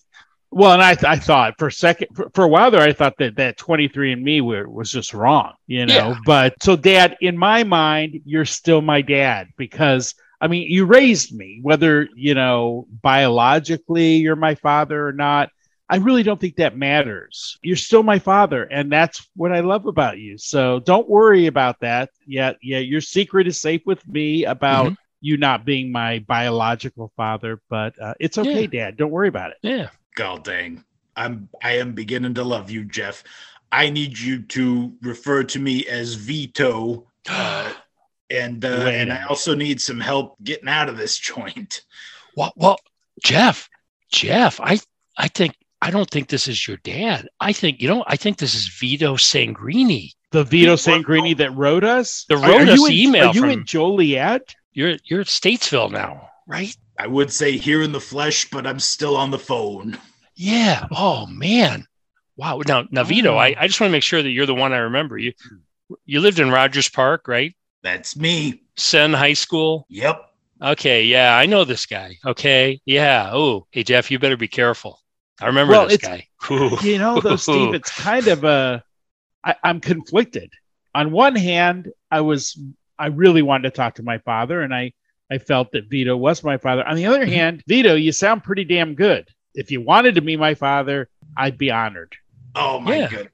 Well, 0.51 0.73
and 0.73 0.83
I, 0.83 0.95
I 1.11 1.17
thought 1.17 1.55
for 1.57 1.67
a 1.67 1.71
second, 1.71 2.09
for, 2.13 2.29
for 2.35 2.43
a 2.43 2.47
while 2.47 2.69
there, 2.69 2.81
I 2.81 2.93
thought 2.93 3.17
that 3.17 3.37
that 3.37 3.57
23 3.57 4.13
and 4.13 4.23
me 4.23 4.39
were, 4.39 4.69
was 4.69 4.91
just 4.91 5.11
wrong, 5.11 5.53
you 5.65 5.87
know. 5.87 6.09
Yeah. 6.09 6.17
But 6.27 6.61
so, 6.61 6.75
Dad, 6.75 7.17
in 7.21 7.35
my 7.35 7.63
mind, 7.63 8.21
you're 8.23 8.45
still 8.45 8.83
my 8.83 9.01
dad 9.01 9.47
because 9.57 10.13
I 10.39 10.47
mean, 10.47 10.69
you 10.69 10.85
raised 10.85 11.33
me, 11.33 11.59
whether 11.63 12.07
you 12.15 12.35
know 12.35 12.85
biologically 13.01 14.17
you're 14.17 14.35
my 14.35 14.55
father 14.55 15.07
or 15.07 15.13
not. 15.13 15.49
I 15.93 15.97
really 15.97 16.23
don't 16.23 16.39
think 16.41 16.55
that 16.55 16.75
matters. 16.75 17.59
You're 17.61 17.75
still 17.75 18.01
my 18.01 18.17
father, 18.17 18.63
and 18.63 18.91
that's 18.91 19.29
what 19.35 19.51
I 19.51 19.59
love 19.59 19.85
about 19.85 20.17
you. 20.17 20.39
So 20.39 20.79
don't 20.79 21.07
worry 21.07 21.45
about 21.45 21.79
that. 21.81 22.09
Yeah, 22.25 22.53
yeah, 22.63 22.79
your 22.79 22.99
secret 23.01 23.45
is 23.47 23.61
safe 23.61 23.81
with 23.85 24.05
me 24.07 24.45
about 24.45 24.87
Mhm. 24.93 24.97
you 25.21 25.37
not 25.37 25.65
being 25.65 25.91
my 25.91 26.17
biological 26.27 27.11
father, 27.15 27.61
but 27.69 27.93
uh, 28.01 28.15
it's 28.19 28.39
okay, 28.39 28.65
Dad. 28.65 28.97
Don't 28.97 29.11
worry 29.11 29.27
about 29.27 29.51
it. 29.51 29.57
Yeah. 29.61 29.89
God 30.15 30.43
dang. 30.43 30.83
I'm 31.15 31.47
I 31.61 31.73
am 31.77 31.93
beginning 31.93 32.33
to 32.35 32.43
love 32.43 32.71
you, 32.71 32.85
Jeff. 32.85 33.23
I 33.71 33.89
need 33.91 34.17
you 34.17 34.41
to 34.41 34.93
refer 35.01 35.43
to 35.43 35.59
me 35.59 35.85
as 35.85 36.15
Vito. 36.15 37.07
Uh, 37.29 37.71
and 38.31 38.65
uh, 38.65 38.67
and 38.87 39.13
I 39.13 39.23
also 39.25 39.53
need 39.53 39.79
some 39.79 39.99
help 39.99 40.37
getting 40.43 40.69
out 40.69 40.89
of 40.89 40.97
this 40.97 41.17
joint. 41.29 41.81
well, 42.35 42.51
well, 42.55 42.77
Jeff, 43.23 43.69
Jeff, 44.11 44.59
I 44.59 44.79
I 45.17 45.27
think 45.27 45.55
I 45.83 45.91
don't 45.91 46.09
think 46.09 46.29
this 46.29 46.47
is 46.47 46.67
your 46.67 46.77
dad. 46.77 47.27
I 47.39 47.51
think 47.53 47.81
you 47.81 47.87
know. 47.89 48.03
I 48.07 48.15
think 48.15 48.37
this 48.37 48.55
is 48.55 48.67
Vito 48.67 49.15
Sangrini. 49.15 50.11
The 50.31 50.43
Vito 50.43 50.75
Sangrini 50.75 51.35
that 51.37 51.51
wrote 51.51 51.83
us? 51.83 52.25
That 52.29 52.37
Are- 52.37 52.49
wrote 52.49 52.61
are 52.69 52.71
us 52.71 52.79
you 52.79 52.87
the 52.87 52.93
in, 53.03 53.09
email 53.09 53.29
Are 53.29 53.33
you 53.33 53.41
from- 53.41 53.49
in 53.51 53.65
Joliet? 53.65 54.55
You're 54.71 54.97
you're 55.05 55.21
at 55.21 55.27
Statesville 55.27 55.91
now, 55.91 56.29
right? 56.47 56.75
I 56.97 57.07
would 57.07 57.31
say 57.31 57.57
here 57.57 57.81
in 57.81 57.91
the 57.91 57.99
flesh, 57.99 58.49
but 58.49 58.65
I'm 58.65 58.79
still 58.79 59.17
on 59.17 59.29
the 59.31 59.39
phone. 59.39 59.97
Yeah. 60.35 60.87
Oh 60.91 61.25
man. 61.27 61.85
Wow. 62.37 62.61
Now, 62.67 62.85
now, 62.89 63.03
Vito. 63.03 63.35
I, 63.35 63.55
I 63.59 63.67
just 63.67 63.79
want 63.79 63.89
to 63.89 63.91
make 63.91 64.01
sure 64.03 64.23
that 64.23 64.29
you're 64.29 64.47
the 64.47 64.55
one 64.55 64.73
I 64.73 64.77
remember. 64.77 65.17
You 65.17 65.33
you 66.05 66.21
lived 66.21 66.39
in 66.39 66.49
Rogers 66.49 66.89
Park, 66.89 67.27
right? 67.27 67.53
That's 67.83 68.15
me. 68.15 68.63
Senn 68.77 69.13
High 69.13 69.33
School. 69.33 69.85
Yep. 69.89 70.29
Okay. 70.61 71.03
Yeah, 71.03 71.37
I 71.37 71.45
know 71.45 71.65
this 71.65 71.85
guy. 71.85 72.17
Okay. 72.25 72.81
Yeah. 72.85 73.29
Oh, 73.33 73.67
hey 73.71 73.83
Jeff, 73.83 74.09
you 74.09 74.17
better 74.17 74.37
be 74.37 74.47
careful. 74.47 74.99
I 75.43 75.47
remember 75.47 75.71
Well, 75.73 75.85
this 75.87 75.95
it's- 75.95 76.09
guy. 76.09 76.27
Ooh. 76.53 76.77
You 76.81 76.97
know, 76.97 77.19
though, 77.21 77.35
Steve, 77.37 77.73
it's 77.73 77.91
kind 77.91 78.27
of 78.27 78.43
a. 78.43 78.83
I, 79.43 79.55
I'm 79.63 79.79
conflicted. 79.79 80.51
On 80.95 81.11
one 81.11 81.35
hand, 81.35 81.91
I 82.11 82.21
was 82.21 82.57
I 82.99 83.07
really 83.07 83.41
wanted 83.41 83.63
to 83.63 83.75
talk 83.75 83.95
to 83.95 84.03
my 84.03 84.17
father, 84.19 84.61
and 84.61 84.73
I 84.73 84.93
I 85.31 85.37
felt 85.39 85.71
that 85.71 85.89
Vito 85.89 86.15
was 86.15 86.43
my 86.43 86.57
father. 86.57 86.85
On 86.87 86.95
the 86.95 87.05
other 87.07 87.25
Mhm. 87.25 87.29
hand, 87.33 87.63
Vito, 87.67 87.95
you 87.95 88.11
sound 88.11 88.43
pretty 88.43 88.63
damn 88.65 88.93
good. 88.95 89.27
If 89.55 89.71
you 89.71 89.81
wanted 89.81 90.15
to 90.15 90.21
be 90.21 90.35
my 90.37 90.53
father, 90.53 91.09
I'd 91.37 91.57
be 91.57 91.71
honored. 91.71 92.15
Oh 92.55 92.79
my 92.79 92.97
Yeah. 92.97 93.09
god. 93.09 93.29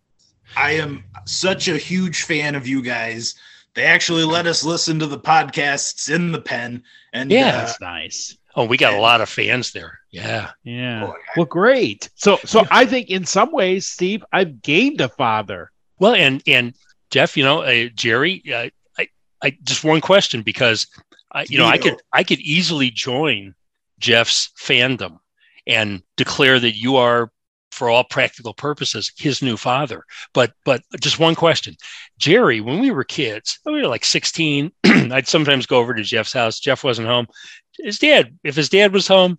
I 0.55 0.71
am 0.71 1.03
such 1.25 1.67
a 1.67 1.77
huge 1.77 2.23
fan 2.23 2.55
of 2.55 2.67
you 2.67 2.81
guys. 2.81 3.35
They 3.75 3.83
actually 3.83 4.23
let 4.23 4.47
us 4.47 4.63
listen 4.63 4.99
to 4.99 5.05
the 5.07 5.19
podcasts 5.19 6.13
in 6.13 6.31
the 6.31 6.41
pen. 6.41 6.83
And 7.13 7.31
Yeah. 7.31 7.49
uh, 7.49 7.51
That's 7.51 7.81
nice. 7.81 8.37
Oh, 8.55 8.65
we 8.65 8.77
got 8.77 8.93
a 8.93 8.99
lot 8.99 9.21
of 9.21 9.29
fans 9.29 9.71
there. 9.71 9.99
Yeah. 10.11 10.51
Yeah. 10.63 11.05
boy, 11.05 11.15
Well, 11.37 11.45
great. 11.45 12.09
So, 12.15 12.37
so 12.45 12.65
I 12.71 12.85
think 12.85 13.09
in 13.09 13.25
some 13.25 13.51
ways, 13.51 13.87
Steve, 13.87 14.23
I've 14.31 14.61
gained 14.61 15.01
a 15.01 15.09
father. 15.09 15.71
Well, 15.99 16.15
and 16.15 16.41
and 16.47 16.73
Jeff, 17.11 17.37
you 17.37 17.43
know, 17.43 17.61
uh, 17.61 17.89
Jerry, 17.93 18.41
uh, 18.53 18.69
I, 18.97 19.07
I 19.43 19.57
just 19.63 19.83
one 19.83 20.01
question 20.01 20.41
because, 20.41 20.87
I, 21.31 21.45
you 21.49 21.57
know, 21.57 21.65
I 21.65 21.77
could 21.77 21.97
I 22.13 22.23
could 22.23 22.39
easily 22.39 22.89
join 22.89 23.53
Jeff's 23.99 24.51
fandom 24.59 25.19
and 25.67 26.01
declare 26.17 26.59
that 26.59 26.75
you 26.75 26.95
are, 26.95 27.31
for 27.71 27.89
all 27.89 28.03
practical 28.03 28.53
purposes, 28.53 29.11
his 29.17 29.41
new 29.41 29.55
father. 29.55 30.03
But 30.33 30.53
but 30.65 30.81
just 30.99 31.19
one 31.19 31.35
question, 31.35 31.75
Jerry, 32.17 32.61
when 32.61 32.79
we 32.79 32.91
were 32.91 33.03
kids, 33.03 33.59
we 33.65 33.73
were 33.73 33.87
like 33.87 34.05
sixteen. 34.05 34.71
I'd 34.85 35.27
sometimes 35.27 35.65
go 35.65 35.77
over 35.77 35.93
to 35.93 36.03
Jeff's 36.03 36.33
house. 36.33 36.59
Jeff 36.59 36.83
wasn't 36.83 37.07
home. 37.07 37.27
His 37.83 37.99
dad, 37.99 38.37
if 38.43 38.55
his 38.55 38.69
dad 38.69 38.93
was 38.93 39.07
home. 39.07 39.37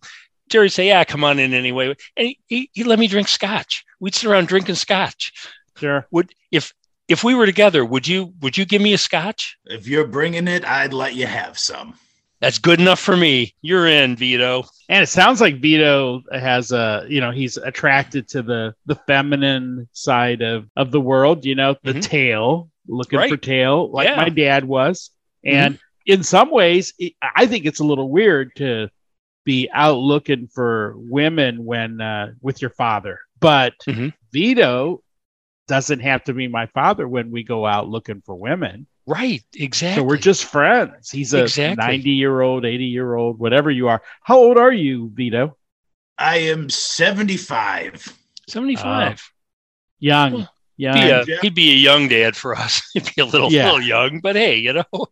Jerry'd 0.49 0.73
say, 0.73 0.89
"Yeah, 0.89 1.05
come 1.05 1.23
on 1.23 1.39
in 1.39 1.55
anyway," 1.55 1.95
and 2.17 2.27
he, 2.27 2.39
he, 2.49 2.71
he'd 2.73 2.87
let 2.89 2.99
me 2.99 3.07
drink 3.07 3.29
scotch. 3.29 3.85
We'd 4.01 4.15
sit 4.17 4.29
around 4.29 4.49
drinking 4.49 4.75
scotch 4.75 5.33
Sure. 5.77 6.07
would 6.11 6.33
if 6.51 6.73
if 7.09 7.23
we 7.23 7.35
were 7.35 7.47
together 7.47 7.85
would 7.85 8.07
you 8.09 8.33
would 8.41 8.57
you 8.59 8.65
give 8.65 8.83
me 8.83 8.93
a 8.93 8.99
scotch 8.99 9.57
if 9.67 9.87
you're 9.87 10.07
bringing 10.09 10.49
it, 10.49 10.65
I'd 10.65 10.93
let 10.93 11.15
you 11.15 11.27
have 11.27 11.57
some. 11.59 11.95
that's 12.41 12.59
good 12.59 12.81
enough 12.81 12.99
for 12.99 13.17
me 13.17 13.55
you're 13.63 13.87
in 13.87 14.17
vito 14.17 14.65
And 14.89 15.03
it 15.05 15.07
sounds 15.09 15.41
like 15.41 15.61
Vito 15.61 16.23
has 16.33 16.73
a, 16.73 17.05
you 17.09 17.21
know, 17.21 17.31
he's 17.31 17.57
attracted 17.57 18.27
to 18.29 18.43
the 18.43 18.75
the 18.87 18.97
feminine 19.07 19.89
side 19.93 20.43
of 20.43 20.69
of 20.77 20.91
the 20.91 21.01
world. 21.01 21.45
You 21.45 21.55
know, 21.55 21.77
the 21.85 21.95
Mhm. 21.95 22.03
tail, 22.03 22.71
looking 22.89 23.21
for 23.29 23.37
tail, 23.37 23.89
like 23.93 24.07
Yeah. 24.07 24.13
Mm-hmm. 24.17 24.21
my 24.23 24.29
dad 24.31 24.65
was. 24.65 25.11
And 25.45 25.79
in 26.07 26.23
some 26.23 26.51
ways, 26.51 26.93
I 27.37 27.47
think 27.47 27.67
it's 27.67 27.81
a 27.81 27.85
little 27.85 28.09
weird 28.11 28.55
to 28.57 28.91
be 29.45 29.69
out 29.73 29.99
looking 29.99 30.49
for 30.49 30.95
women 30.97 31.65
when 31.65 32.01
uh, 32.01 32.33
with 32.43 32.61
your 32.61 32.71
father. 32.71 33.21
But 33.39 33.75
Mhm. 33.89 34.13
Vito 34.33 35.03
doesn't 35.69 36.01
have 36.01 36.25
to 36.25 36.33
be 36.35 36.49
my 36.49 36.67
father 36.67 37.07
when 37.09 37.31
we 37.31 37.43
go 37.45 37.65
out 37.67 37.89
looking 37.89 38.23
for 38.27 38.35
women. 38.35 38.87
right 39.07 39.43
exactly 39.55 40.01
So 40.03 40.07
we're 40.07 40.17
just 40.19 40.45
friends. 40.45 41.11
He's 41.11 41.33
a 41.35 41.43
Exactly. 41.45 41.85
90 41.85 42.11
year 42.11 42.41
old, 42.43 42.65
80 42.65 42.85
year 42.85 43.15
old, 43.15 43.39
whatever 43.39 43.71
you 43.71 43.89
are. 43.89 44.03
How 44.23 44.37
old 44.39 44.57
are 44.59 44.73
you, 44.73 45.11
Vito? 45.15 45.57
I 46.19 46.37
am 46.39 46.69
75. 46.71 48.15
75 48.49 49.31
Young. 49.99 50.33
Well, 50.33 50.55
Young. 50.77 50.95
Be 50.95 51.33
a- 51.33 51.41
he'd 51.43 51.55
be 51.55 51.73
a 51.73 51.77
young 51.77 52.09
dad 52.09 52.37
for 52.37 52.55
us 52.55 52.83
he'd 52.95 53.05
be 53.15 53.21
a 53.23 53.25
little 53.27 53.51
Yeah. 53.53 53.67
little 53.67 53.83
young 53.83 54.21
but 54.21 54.35
hey 54.37 54.57
you 54.57 54.73
know 54.73 55.07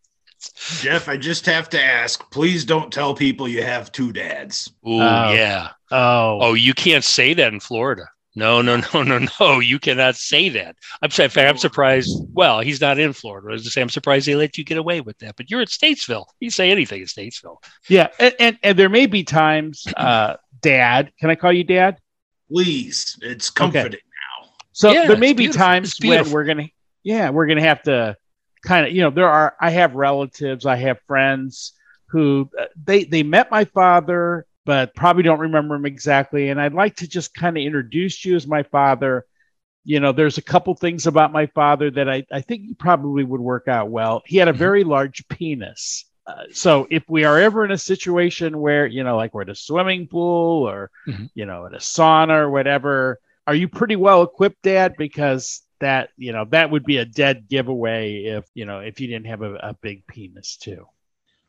Jeff, 0.80 1.08
I 1.08 1.16
just 1.16 1.46
have 1.46 1.68
to 1.70 1.82
ask, 1.82 2.30
please 2.30 2.64
don't 2.64 2.92
tell 2.92 3.14
people 3.14 3.48
you 3.48 3.62
have 3.62 3.90
two 3.92 4.12
dads. 4.12 4.70
Ooh, 4.86 5.00
Oh. 5.00 5.32
yeah 5.32 5.70
oh. 5.90 6.38
oh 6.40 6.54
you 6.54 6.74
can't 6.74 7.04
say 7.04 7.34
that 7.34 7.52
in 7.52 7.60
florida 7.60 8.04
No, 8.36 8.62
no, 8.62 8.76
no, 8.94 9.02
no, 9.02 9.26
no. 9.40 9.58
You 9.58 9.80
cannot 9.80 10.14
say 10.14 10.48
that. 10.50 10.76
I'm 11.02 11.06
in 11.06 11.10
fact, 11.10 11.38
I'm 11.38 11.56
surprised. 11.58 12.10
Well, 12.32 12.60
he's 12.60 12.80
not 12.80 12.98
in 12.98 13.12
Florida. 13.12 13.48
I 13.48 13.52
was 13.52 13.64
to 13.64 13.70
say 13.70 13.80
I'm 13.80 13.88
surprised 13.88 14.28
they 14.28 14.36
let 14.36 14.56
you 14.56 14.62
get 14.64 14.78
away 14.78 15.00
with 15.00 15.18
that. 15.18 15.34
But 15.36 15.50
you're 15.50 15.60
at 15.62 15.68
Statesville. 15.68 16.26
You 16.38 16.50
say 16.50 16.70
anything 16.70 17.02
at 17.02 17.08
Statesville. 17.08 17.56
Yeah, 17.88 18.08
and 18.20 18.34
and, 18.38 18.58
and 18.62 18.78
there 18.78 18.90
may 18.90 19.06
be 19.06 19.24
times, 19.24 19.84
uh, 19.96 20.36
Dad. 20.60 21.10
Can 21.18 21.30
I 21.30 21.34
call 21.34 21.52
you 21.52 21.64
Dad? 21.64 21.98
Please, 22.48 23.18
it's 23.22 23.50
comforting 23.50 24.00
now. 24.44 24.50
So 24.72 24.92
Yeah, 24.92 25.08
there 25.08 25.16
may 25.16 25.32
be 25.32 25.44
beautiful. 25.44 25.66
times 25.66 25.96
when 26.00 26.30
we're 26.30 26.44
gonna, 26.44 26.68
yeah, 27.02 27.30
we're 27.30 27.46
gonna 27.46 27.62
have 27.62 27.82
to 27.84 28.16
kind 28.62 28.86
of, 28.86 28.92
you 28.92 29.02
know, 29.02 29.10
there 29.10 29.28
are. 29.28 29.54
I 29.60 29.70
have 29.70 29.94
relatives, 29.94 30.66
I 30.66 30.76
have 30.76 31.00
friends 31.06 31.72
who 32.08 32.48
uh, 32.58 32.66
they 32.82 33.04
they 33.04 33.22
met 33.22 33.50
my 33.50 33.64
father, 33.64 34.46
but 34.64 34.94
probably 34.94 35.22
don't 35.22 35.40
remember 35.40 35.74
him 35.74 35.86
exactly. 35.86 36.48
And 36.50 36.60
I'd 36.60 36.74
like 36.74 36.96
to 36.96 37.08
just 37.08 37.34
kind 37.34 37.56
of 37.56 37.62
introduce 37.62 38.24
you 38.24 38.36
as 38.36 38.46
my 38.46 38.62
father. 38.64 39.24
You 39.84 40.00
know, 40.00 40.12
there's 40.12 40.38
a 40.38 40.42
couple 40.42 40.74
things 40.74 41.06
about 41.06 41.32
my 41.32 41.46
father 41.46 41.90
that 41.92 42.08
I, 42.08 42.24
I 42.30 42.42
think 42.42 42.78
probably 42.78 43.24
would 43.24 43.40
work 43.40 43.68
out 43.68 43.88
well. 43.90 44.22
He 44.26 44.36
had 44.36 44.48
a 44.48 44.52
Mhm. 44.52 44.56
very 44.56 44.84
large 44.84 45.26
penis. 45.28 46.04
Uh, 46.26 46.42
so 46.52 46.86
if 46.90 47.04
we 47.08 47.24
are 47.24 47.38
ever 47.38 47.64
in 47.64 47.70
a 47.70 47.78
situation 47.78 48.58
where, 48.58 48.86
you 48.86 49.02
know, 49.02 49.16
like 49.16 49.32
we're 49.32 49.42
at 49.42 49.48
a 49.48 49.54
swimming 49.54 50.06
pool 50.06 50.68
or, 50.68 50.90
Mhm. 51.06 51.30
you 51.34 51.46
know, 51.46 51.64
at 51.64 51.72
a 51.72 51.78
sauna 51.78 52.40
or 52.40 52.50
whatever, 52.50 53.18
are 53.46 53.54
you 53.54 53.66
pretty 53.66 53.96
well 53.96 54.22
equipped, 54.22 54.60
Dad? 54.62 54.94
Because 54.98 55.62
that, 55.80 56.10
you 56.16 56.32
know, 56.32 56.44
that 56.50 56.70
would 56.70 56.84
be 56.84 56.98
a 56.98 57.04
dead 57.04 57.48
giveaway 57.48 58.24
if, 58.24 58.46
you 58.54 58.64
know, 58.64 58.80
if 58.80 59.00
you 59.00 59.06
didn't 59.06 59.26
have 59.26 59.42
a, 59.42 59.54
a 59.54 59.74
big 59.80 60.06
penis 60.06 60.56
too. 60.56 60.86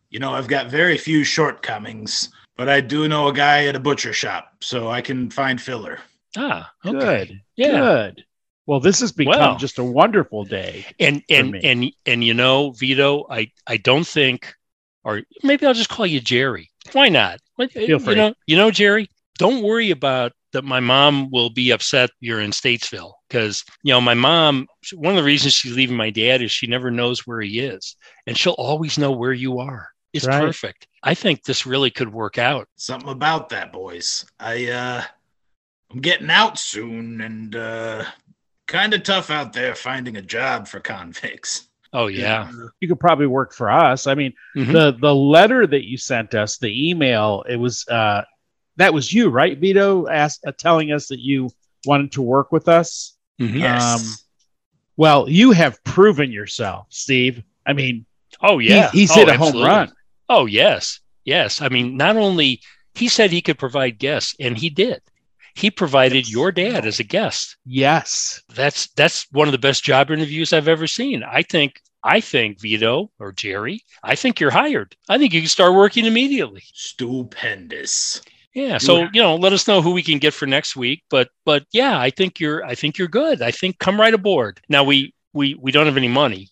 You 0.09 0.19
know, 0.19 0.33
I've 0.33 0.47
got 0.47 0.67
very 0.71 0.97
few 0.97 1.23
shortcomings, 1.23 2.29
but 2.57 2.67
I 2.69 2.81
do 2.81 3.07
know 3.07 3.27
a 3.27 3.33
guy 3.33 3.65
at 3.65 3.75
a 3.75 3.79
butcher 3.79 4.13
shop, 4.13 4.53
so 4.61 4.89
I 4.89 5.01
can 5.01 5.29
find 5.29 5.61
filler. 5.61 5.99
Ah, 6.35 6.71
okay. 6.85 7.25
Good. 7.25 7.41
Yeah. 7.55 7.71
Good. 7.79 8.25
Well, 8.65 8.79
this 8.79 8.99
has 9.01 9.11
become 9.11 9.39
Well. 9.39 9.57
just 9.57 9.79
a 9.79 9.83
wonderful 9.83 10.45
day. 10.45 10.85
And 10.99 11.23
and 11.29 11.55
and 11.63 11.91
and 12.05 12.23
you 12.23 12.33
know, 12.35 12.71
Vito, 12.71 13.25
I 13.29 13.51
I 13.65 13.77
don't 13.77 14.05
think, 14.05 14.53
or 15.03 15.23
maybe 15.43 15.65
I'll 15.65 15.73
just 15.73 15.89
call 15.89 16.05
you 16.05 16.19
Jerry. 16.19 16.69
Why 16.93 17.09
not? 17.09 17.39
Like, 17.57 17.71
Feel 17.71 17.87
You 17.87 17.99
free. 17.99 18.15
know, 18.15 18.33
you 18.45 18.57
know, 18.57 18.69
Jerry. 18.71 19.09
Don't 19.37 19.63
worry 19.63 19.89
about 19.91 20.33
that. 20.53 20.63
My 20.63 20.79
mom 20.79 21.29
will 21.31 21.49
be 21.49 21.71
upset 21.71 22.09
you're 22.19 22.41
in 22.41 22.51
Statesville 22.51 23.13
because 23.29 23.63
you 23.83 23.93
know 23.93 24.01
my 24.01 24.15
mom. 24.15 24.67
One 24.93 25.11
of 25.15 25.17
the 25.17 25.23
reasons 25.23 25.53
she's 25.53 25.75
leaving 25.75 25.95
my 25.95 26.09
dad 26.09 26.41
is 26.41 26.51
she 26.51 26.67
never 26.67 26.89
knows 26.91 27.25
where 27.27 27.41
he 27.41 27.59
is, 27.59 27.95
and 28.27 28.37
she'll 28.37 28.53
always 28.53 28.97
know 28.97 29.11
where 29.11 29.33
you 29.33 29.59
are. 29.59 29.89
It's 30.11 30.25
Right. 30.25 30.41
perfect. 30.41 30.87
I 31.03 31.13
think 31.13 31.43
this 31.43 31.65
really 31.67 31.91
could 31.91 32.11
work 32.11 32.37
out. 32.39 32.67
Something 32.75 33.09
about 33.09 33.49
that, 33.49 33.71
boys. 33.71 34.25
I 34.39 34.69
uh 34.71 35.03
I'm 35.91 36.01
getting 36.01 36.29
out 36.29 36.57
soon 36.59 37.21
and 37.21 37.55
uh 37.55 38.05
kind 38.67 38.93
of 38.93 39.03
tough 39.03 39.29
out 39.29 39.53
there 39.53 39.75
finding 39.75 40.17
a 40.17 40.21
job 40.21 40.67
for 40.67 40.79
convicts. 40.79 41.67
Oh 41.93 42.07
yeah. 42.07 42.51
You 42.79 42.87
could 42.87 42.99
probably 42.99 43.25
work 43.27 43.53
for 43.53 43.69
us. 43.71 44.05
I 44.07 44.15
mean, 44.15 44.33
Mhm. 44.55 44.71
the 44.73 44.97
the 44.99 45.13
letter 45.15 45.65
that 45.67 45.87
you 45.87 45.97
sent 45.97 46.33
us, 46.35 46.57
the 46.57 46.89
email, 46.89 47.43
it 47.47 47.55
was 47.57 47.87
uh 47.87 48.23
that 48.77 48.93
was 48.93 49.11
you, 49.13 49.29
right, 49.29 49.57
Vito, 49.59 50.07
asked, 50.07 50.45
uh, 50.47 50.53
telling 50.57 50.91
us 50.93 51.07
that 51.07 51.19
you 51.19 51.49
wanted 51.85 52.13
to 52.13 52.21
work 52.21 52.51
with 52.51 52.67
us. 52.69 53.17
Mhm. 53.39 53.59
Yes. 53.59 53.95
Um, 53.95 54.15
Well, 54.97 55.29
you 55.29 55.51
have 55.51 55.81
proven 55.85 56.31
yourself, 56.31 56.87
Steve. 56.89 57.41
I 57.65 57.73
mean, 57.73 58.05
Oh 58.41 58.57
he- 58.57 58.69
yeah. 58.69 58.91
he's 58.91 59.11
Oh, 59.11 59.15
hit 59.15 59.29
a 59.29 59.37
home 59.37 59.61
run. 59.61 59.91
Oh 60.27 60.45
yes, 60.45 60.99
yes. 61.25 61.61
I 61.61 61.69
mean, 61.69 61.95
not 61.97 62.17
only 62.17 62.61
he 62.95 63.07
said 63.07 63.31
he 63.31 63.41
could 63.41 63.57
provide 63.57 63.97
guests, 63.97 64.35
and 64.39 64.57
he 64.57 64.69
did. 64.69 65.01
He 65.55 65.71
provided 65.71 66.25
Yes. 66.25 66.31
your 66.31 66.51
dad 66.51 66.85
as 66.85 66.99
a 66.99 67.03
guest. 67.03 67.57
Yes. 67.65 68.41
That's 68.49 68.87
that's 68.95 69.25
one 69.31 69.47
of 69.47 69.51
the 69.53 69.57
best 69.57 69.83
job 69.83 70.11
interviews 70.11 70.51
I've 70.53 70.67
ever 70.67 70.87
seen. 70.87 71.23
I 71.23 71.41
think 71.43 71.81
I 72.03 72.21
think 72.21 72.61
Vito 72.61 73.11
or 73.19 73.31
Jerry, 73.33 73.83
I 74.03 74.15
think 74.15 74.39
you're 74.39 74.51
hired. 74.51 74.95
I 75.09 75.17
think 75.17 75.33
you 75.33 75.41
can 75.41 75.49
start 75.49 75.73
working 75.73 76.05
immediately. 76.05 76.63
Stupendous. 76.73 78.21
Yeah. 78.53 78.77
So 78.79 79.07
you 79.13 79.21
know, 79.21 79.35
let 79.35 79.53
us 79.53 79.67
know 79.67 79.81
who 79.81 79.91
we 79.91 80.03
can 80.03 80.17
get 80.17 80.33
for 80.33 80.45
next 80.45 80.75
week. 80.75 81.03
But 81.09 81.29
but 81.45 81.65
yeah, 81.71 81.99
I 81.99 82.09
think 82.09 82.39
you're 82.39 82.65
I 82.65 82.75
think 82.75 82.97
you're 82.97 83.07
good. 83.07 83.41
I 83.41 83.51
think 83.51 83.79
come 83.79 83.99
right 83.99 84.13
aboard. 84.13 84.59
Now 84.69 84.83
we 84.83 85.13
we 85.33 85.55
we 85.55 85.71
don't 85.71 85.85
have 85.85 85.97
any 85.97 86.07
money. 86.07 86.49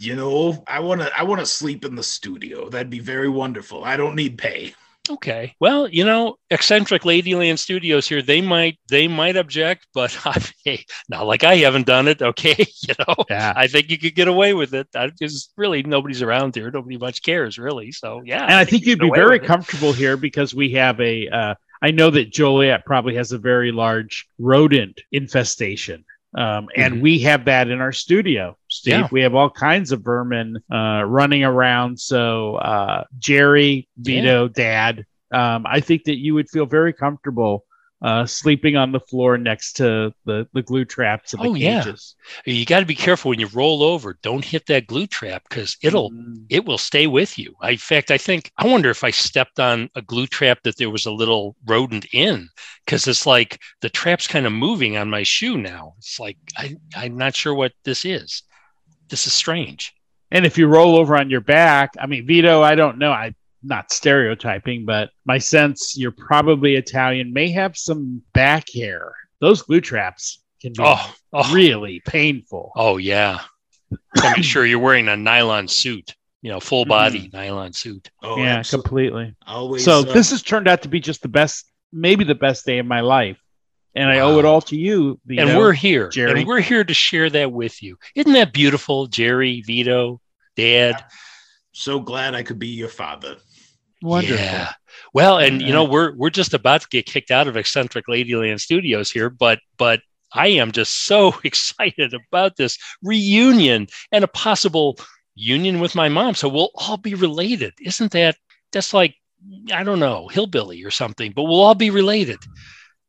You 0.00 0.14
know, 0.14 0.62
I 0.66 0.80
want 0.80 1.00
to 1.00 1.10
I 1.18 1.24
want 1.24 1.40
to 1.40 1.46
sleep 1.46 1.84
in 1.84 1.96
the 1.96 2.02
studio. 2.02 2.68
That'd 2.68 2.90
be 2.90 3.00
very 3.00 3.28
wonderful. 3.28 3.84
I 3.84 3.96
don't 3.96 4.14
need 4.14 4.38
pay. 4.38 4.74
Okay. 5.10 5.54
Well, 5.60 5.88
you 5.88 6.04
know, 6.04 6.36
eccentric 6.50 7.02
Ladyland 7.02 7.58
Studios 7.58 8.06
here, 8.08 8.20
they 8.22 8.40
might 8.40 8.78
they 8.90 9.08
might 9.08 9.36
object, 9.36 9.86
but 9.94 10.16
I, 10.26 10.40
hey, 10.64 10.84
not 11.08 11.26
like 11.26 11.44
I 11.44 11.56
haven't 11.56 11.86
done 11.86 12.08
it. 12.08 12.20
Okay, 12.22 12.56
you 12.88 12.94
know, 12.98 13.14
Yeah. 13.30 13.52
I 13.56 13.66
think 13.68 13.90
you 13.90 13.98
could 13.98 14.14
get 14.14 14.28
away 14.28 14.54
with 14.54 14.74
it. 14.74 14.88
because 14.92 15.50
really 15.56 15.82
nobody's 15.82 16.22
around 16.22 16.54
here. 16.54 16.70
Nobody 16.70 16.98
much 16.98 17.22
cares, 17.22 17.58
really. 17.58 17.92
So 17.92 18.22
yeah, 18.24 18.42
and 18.44 18.54
I 18.54 18.64
think 18.64 18.84
you 18.84 18.90
you'd 18.90 19.00
be 19.00 19.10
very 19.14 19.36
it. 19.36 19.44
comfortable 19.44 19.92
here 19.92 20.16
because 20.16 20.54
we 20.54 20.72
have 20.72 21.00
a. 21.00 21.28
Uh, 21.28 21.54
I 21.80 21.92
know 21.92 22.10
that 22.10 22.32
Joliet 22.32 22.84
probably 22.84 23.14
has 23.14 23.30
a 23.32 23.38
very 23.38 23.70
large 23.72 24.26
rodent 24.38 25.00
infestation, 25.12 26.04
um, 26.36 26.68
and 26.76 26.94
Mhm. 26.96 27.00
we 27.02 27.20
have 27.20 27.44
that 27.46 27.68
in 27.68 27.80
our 27.80 27.92
studio. 27.92 28.56
Steve, 28.68 28.92
Yeah. 28.94 29.08
we 29.10 29.22
have 29.22 29.34
all 29.34 29.50
kinds 29.50 29.92
of 29.92 30.02
vermin 30.02 30.58
uh, 30.72 31.02
running 31.06 31.44
around. 31.44 31.98
So 31.98 32.56
uh, 32.56 33.04
Jerry, 33.18 33.88
Vito, 33.98 34.48
Dad, 34.48 35.04
um, 35.32 35.66
I 35.66 35.80
think 35.80 36.04
that 36.04 36.18
you 36.18 36.34
would 36.34 36.48
feel 36.50 36.66
very 36.66 36.92
comfortable. 36.92 37.64
Uh, 38.00 38.24
sleeping 38.24 38.76
on 38.76 38.92
the 38.92 39.00
floor 39.00 39.36
next 39.36 39.72
to 39.72 40.14
the, 40.24 40.46
the 40.52 40.62
glue 40.62 40.84
traps 40.84 41.32
and 41.34 41.42
the 41.42 41.48
Oh, 41.48 41.54
yeah. 41.54 41.84
You 42.46 42.64
got 42.64 42.78
to 42.78 42.86
be 42.86 42.94
careful 42.94 43.30
when 43.30 43.40
you 43.40 43.48
roll 43.48 43.82
over. 43.82 44.16
Don't 44.22 44.44
hit 44.44 44.66
that 44.66 44.86
glue 44.86 45.08
trap 45.08 45.42
because 45.48 45.76
it'll 45.82 46.12
Mm. 46.12 46.44
it 46.48 46.64
will 46.64 46.78
stay 46.78 47.08
with 47.08 47.36
you. 47.40 47.56
I, 47.60 47.70
in 47.72 47.78
fact, 47.78 48.12
I 48.12 48.16
think 48.18 48.52
I 48.56 48.68
wonder 48.68 48.88
if 48.88 49.02
I 49.02 49.10
stepped 49.10 49.58
on 49.58 49.90
a 49.96 50.02
glue 50.02 50.28
trap 50.28 50.60
that 50.62 50.76
there 50.76 50.90
was 50.90 51.06
a 51.06 51.10
little 51.10 51.56
rodent 51.66 52.06
in 52.12 52.48
because 52.86 53.08
it's 53.08 53.26
like 53.26 53.58
the 53.80 53.90
trap's 53.90 54.28
kind 54.28 54.46
of 54.46 54.52
moving 54.52 54.96
on 54.96 55.10
my 55.10 55.24
shoe 55.24 55.58
now. 55.58 55.94
It's 55.98 56.20
like 56.20 56.36
I, 56.56 56.76
I'm 56.94 57.16
not 57.18 57.34
sure 57.34 57.52
what 57.52 57.72
this 57.84 58.04
is. 58.04 58.44
This 59.08 59.26
is 59.26 59.32
strange. 59.32 59.94
And 60.30 60.44
if 60.44 60.58
you 60.58 60.66
roll 60.66 60.96
over 60.96 61.16
on 61.16 61.30
your 61.30 61.40
back, 61.40 61.94
I 61.98 62.06
mean, 62.06 62.26
Vito, 62.26 62.62
I 62.62 62.74
don't 62.74 62.98
know. 62.98 63.12
I'm 63.12 63.34
not 63.62 63.90
stereotyping, 63.92 64.84
but 64.84 65.10
my 65.24 65.38
sense 65.38 65.96
you're 65.96 66.10
probably 66.12 66.76
Italian, 66.76 67.32
may 67.32 67.50
have 67.50 67.76
some 67.76 68.22
back 68.34 68.66
hair. 68.74 69.12
Those 69.40 69.62
glue 69.62 69.80
traps 69.80 70.42
can 70.60 70.72
be 70.72 70.82
Oh, 70.84 71.14
oh, 71.32 71.54
really 71.54 72.00
painful. 72.06 72.72
oh 72.76 72.96
yeah. 72.98 73.40
So 74.16 74.30
make 74.30 74.44
sure 74.44 74.66
you're 74.66 74.78
wearing 74.78 75.08
a 75.08 75.16
nylon 75.16 75.66
suit. 75.68 76.14
You 76.42 76.50
know, 76.50 76.60
full 76.60 76.84
body 76.84 77.30
nylon 77.32 77.72
suit. 77.72 78.10
Oh, 78.22 78.36
yeah, 78.36 78.58
absolutely. 78.58 78.88
completely. 78.88 79.36
Always. 79.46 79.84
So 79.84 80.00
uh, 80.00 80.02
this 80.02 80.30
has 80.30 80.42
turned 80.42 80.68
out 80.68 80.82
to 80.82 80.88
be 80.88 81.00
just 81.00 81.22
the 81.22 81.28
best, 81.28 81.64
maybe 81.92 82.22
the 82.22 82.34
best 82.34 82.64
day 82.66 82.78
of 82.78 82.86
my 82.86 83.00
life. 83.00 83.38
And 83.94 84.08
I 84.08 84.20
owe 84.20 84.38
it 84.38 84.44
all 84.44 84.60
to 84.62 84.76
you. 84.76 85.18
Vito. 85.26 85.46
and 85.48 85.58
we're 85.58 85.72
here. 85.72 86.08
Jerry. 86.08 86.40
And 86.40 86.46
we're 86.48 86.60
here 86.60 86.84
to 86.84 86.94
share 86.94 87.28
that 87.30 87.52
with 87.52 87.82
you. 87.82 87.96
Isn't 88.14 88.32
that 88.34 88.52
beautiful, 88.52 89.06
Jerry, 89.06 89.62
Vito, 89.62 90.20
Dad? 90.56 91.04
so 91.72 92.00
glad 92.00 92.34
I 92.34 92.42
could 92.42 92.58
be 92.58 92.68
your 92.68 92.88
father. 92.88 93.36
wonderful. 94.02 94.36
Yeah. 94.36 94.72
Well, 95.14 95.38
and 95.38 95.60
Yeah. 95.60 95.66
you 95.68 95.72
know, 95.72 95.84
we're 95.84 96.12
we're 96.16 96.30
just 96.30 96.54
about 96.54 96.82
to 96.82 96.88
get 96.90 97.06
kicked 97.06 97.30
out 97.30 97.48
of 97.48 97.56
eccentric 97.56 98.06
Ladyland 98.08 98.60
Studios 98.60 99.10
here, 99.10 99.30
but 99.30 99.58
but 99.76 100.00
I 100.32 100.48
am 100.48 100.72
just 100.72 101.04
so 101.06 101.34
excited 101.44 102.14
about 102.14 102.56
this 102.56 102.78
reunion 103.02 103.86
and 104.12 104.22
a 104.24 104.28
possible 104.28 104.98
union 105.34 105.80
with 105.80 105.94
my 105.94 106.08
mom. 106.08 106.34
So 106.34 106.48
we'll 106.48 106.70
all 106.74 106.96
be 106.96 107.14
related. 107.14 107.72
Isn't 107.80 108.12
that 108.12 108.36
that's 108.72 108.92
like 108.92 109.14
I 109.72 109.84
don't 109.84 110.00
know, 110.00 110.26
hillbilly 110.28 110.82
or 110.84 110.90
something, 110.90 111.32
but 111.32 111.44
we'll 111.44 111.60
all 111.60 111.74
be 111.76 111.90
related. 111.90 112.38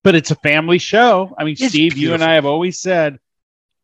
But 0.04 0.16
it's 0.16 0.32
a 0.32 0.36
family 0.36 0.78
show. 0.78 1.36
I 1.38 1.44
mean, 1.44 1.54
It's 1.60 1.68
Steve, 1.70 1.98
you 1.98 2.14
and. 2.14 2.24
I 2.24 2.34
have 2.36 2.46
always 2.46 2.80
said 2.80 3.20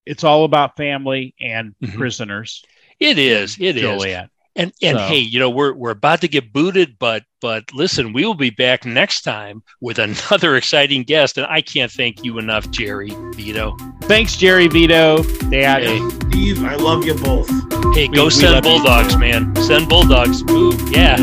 it's 0.05 0.23
all 0.23 0.45
about 0.45 0.77
family 0.77 1.33
and 1.41 1.75
Mhm. 1.83 1.95
prisoners. 1.95 2.63
It 2.99 3.17
is. 3.17 3.57
It 3.59 3.75
is. 3.75 3.81
Joliet. 3.81 4.29
And 4.57 4.71
and 4.81 4.97
So- 4.97 5.05
hey, 5.07 5.17
you 5.19 5.39
know, 5.39 5.49
we're 5.49 5.73
we're 5.73 5.89
about 5.91 6.21
to 6.21 6.29
get 6.29 6.53
booted, 6.53 6.95
but 6.97 7.23
but 7.41 7.65
listen, 7.73 8.13
we 8.13 8.23
will 8.25 8.33
be 8.35 8.49
back 8.51 8.85
next 8.85 9.23
time 9.23 9.61
with 9.81 9.99
another 10.39 10.55
exciting 10.55 11.03
guest. 11.03 11.37
And 11.37 11.45
I 11.47 11.59
can't 11.61 11.91
thank 11.91 12.23
you 12.23 12.37
enough, 12.37 12.71
Jerry 12.71 13.11
Vito. 13.33 13.75
Thanks, 14.03 14.37
Jerry 14.37 14.67
Vito, 14.69 15.21
Dad. 15.49 15.83
Hey, 15.83 15.99
Steve, 16.29 16.63
I 16.63 16.75
love 16.75 17.05
you 17.05 17.15
both. 17.15 17.49
hey, 17.93 18.07
We- 18.07 18.15
go 18.15 18.25
we 18.25 18.29
send 18.31 18.53
love 18.53 18.65
you. 18.65 18.71
Bulldogs, 18.71 19.17
man. 19.17 19.53
Send 19.57 19.89
Bulldogs. 19.89 20.41
Ooh, 20.49 20.71
yeah. 20.89 21.17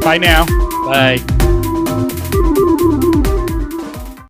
Bye 0.00 0.16
now. 0.18 0.46
Bye. 0.86 1.18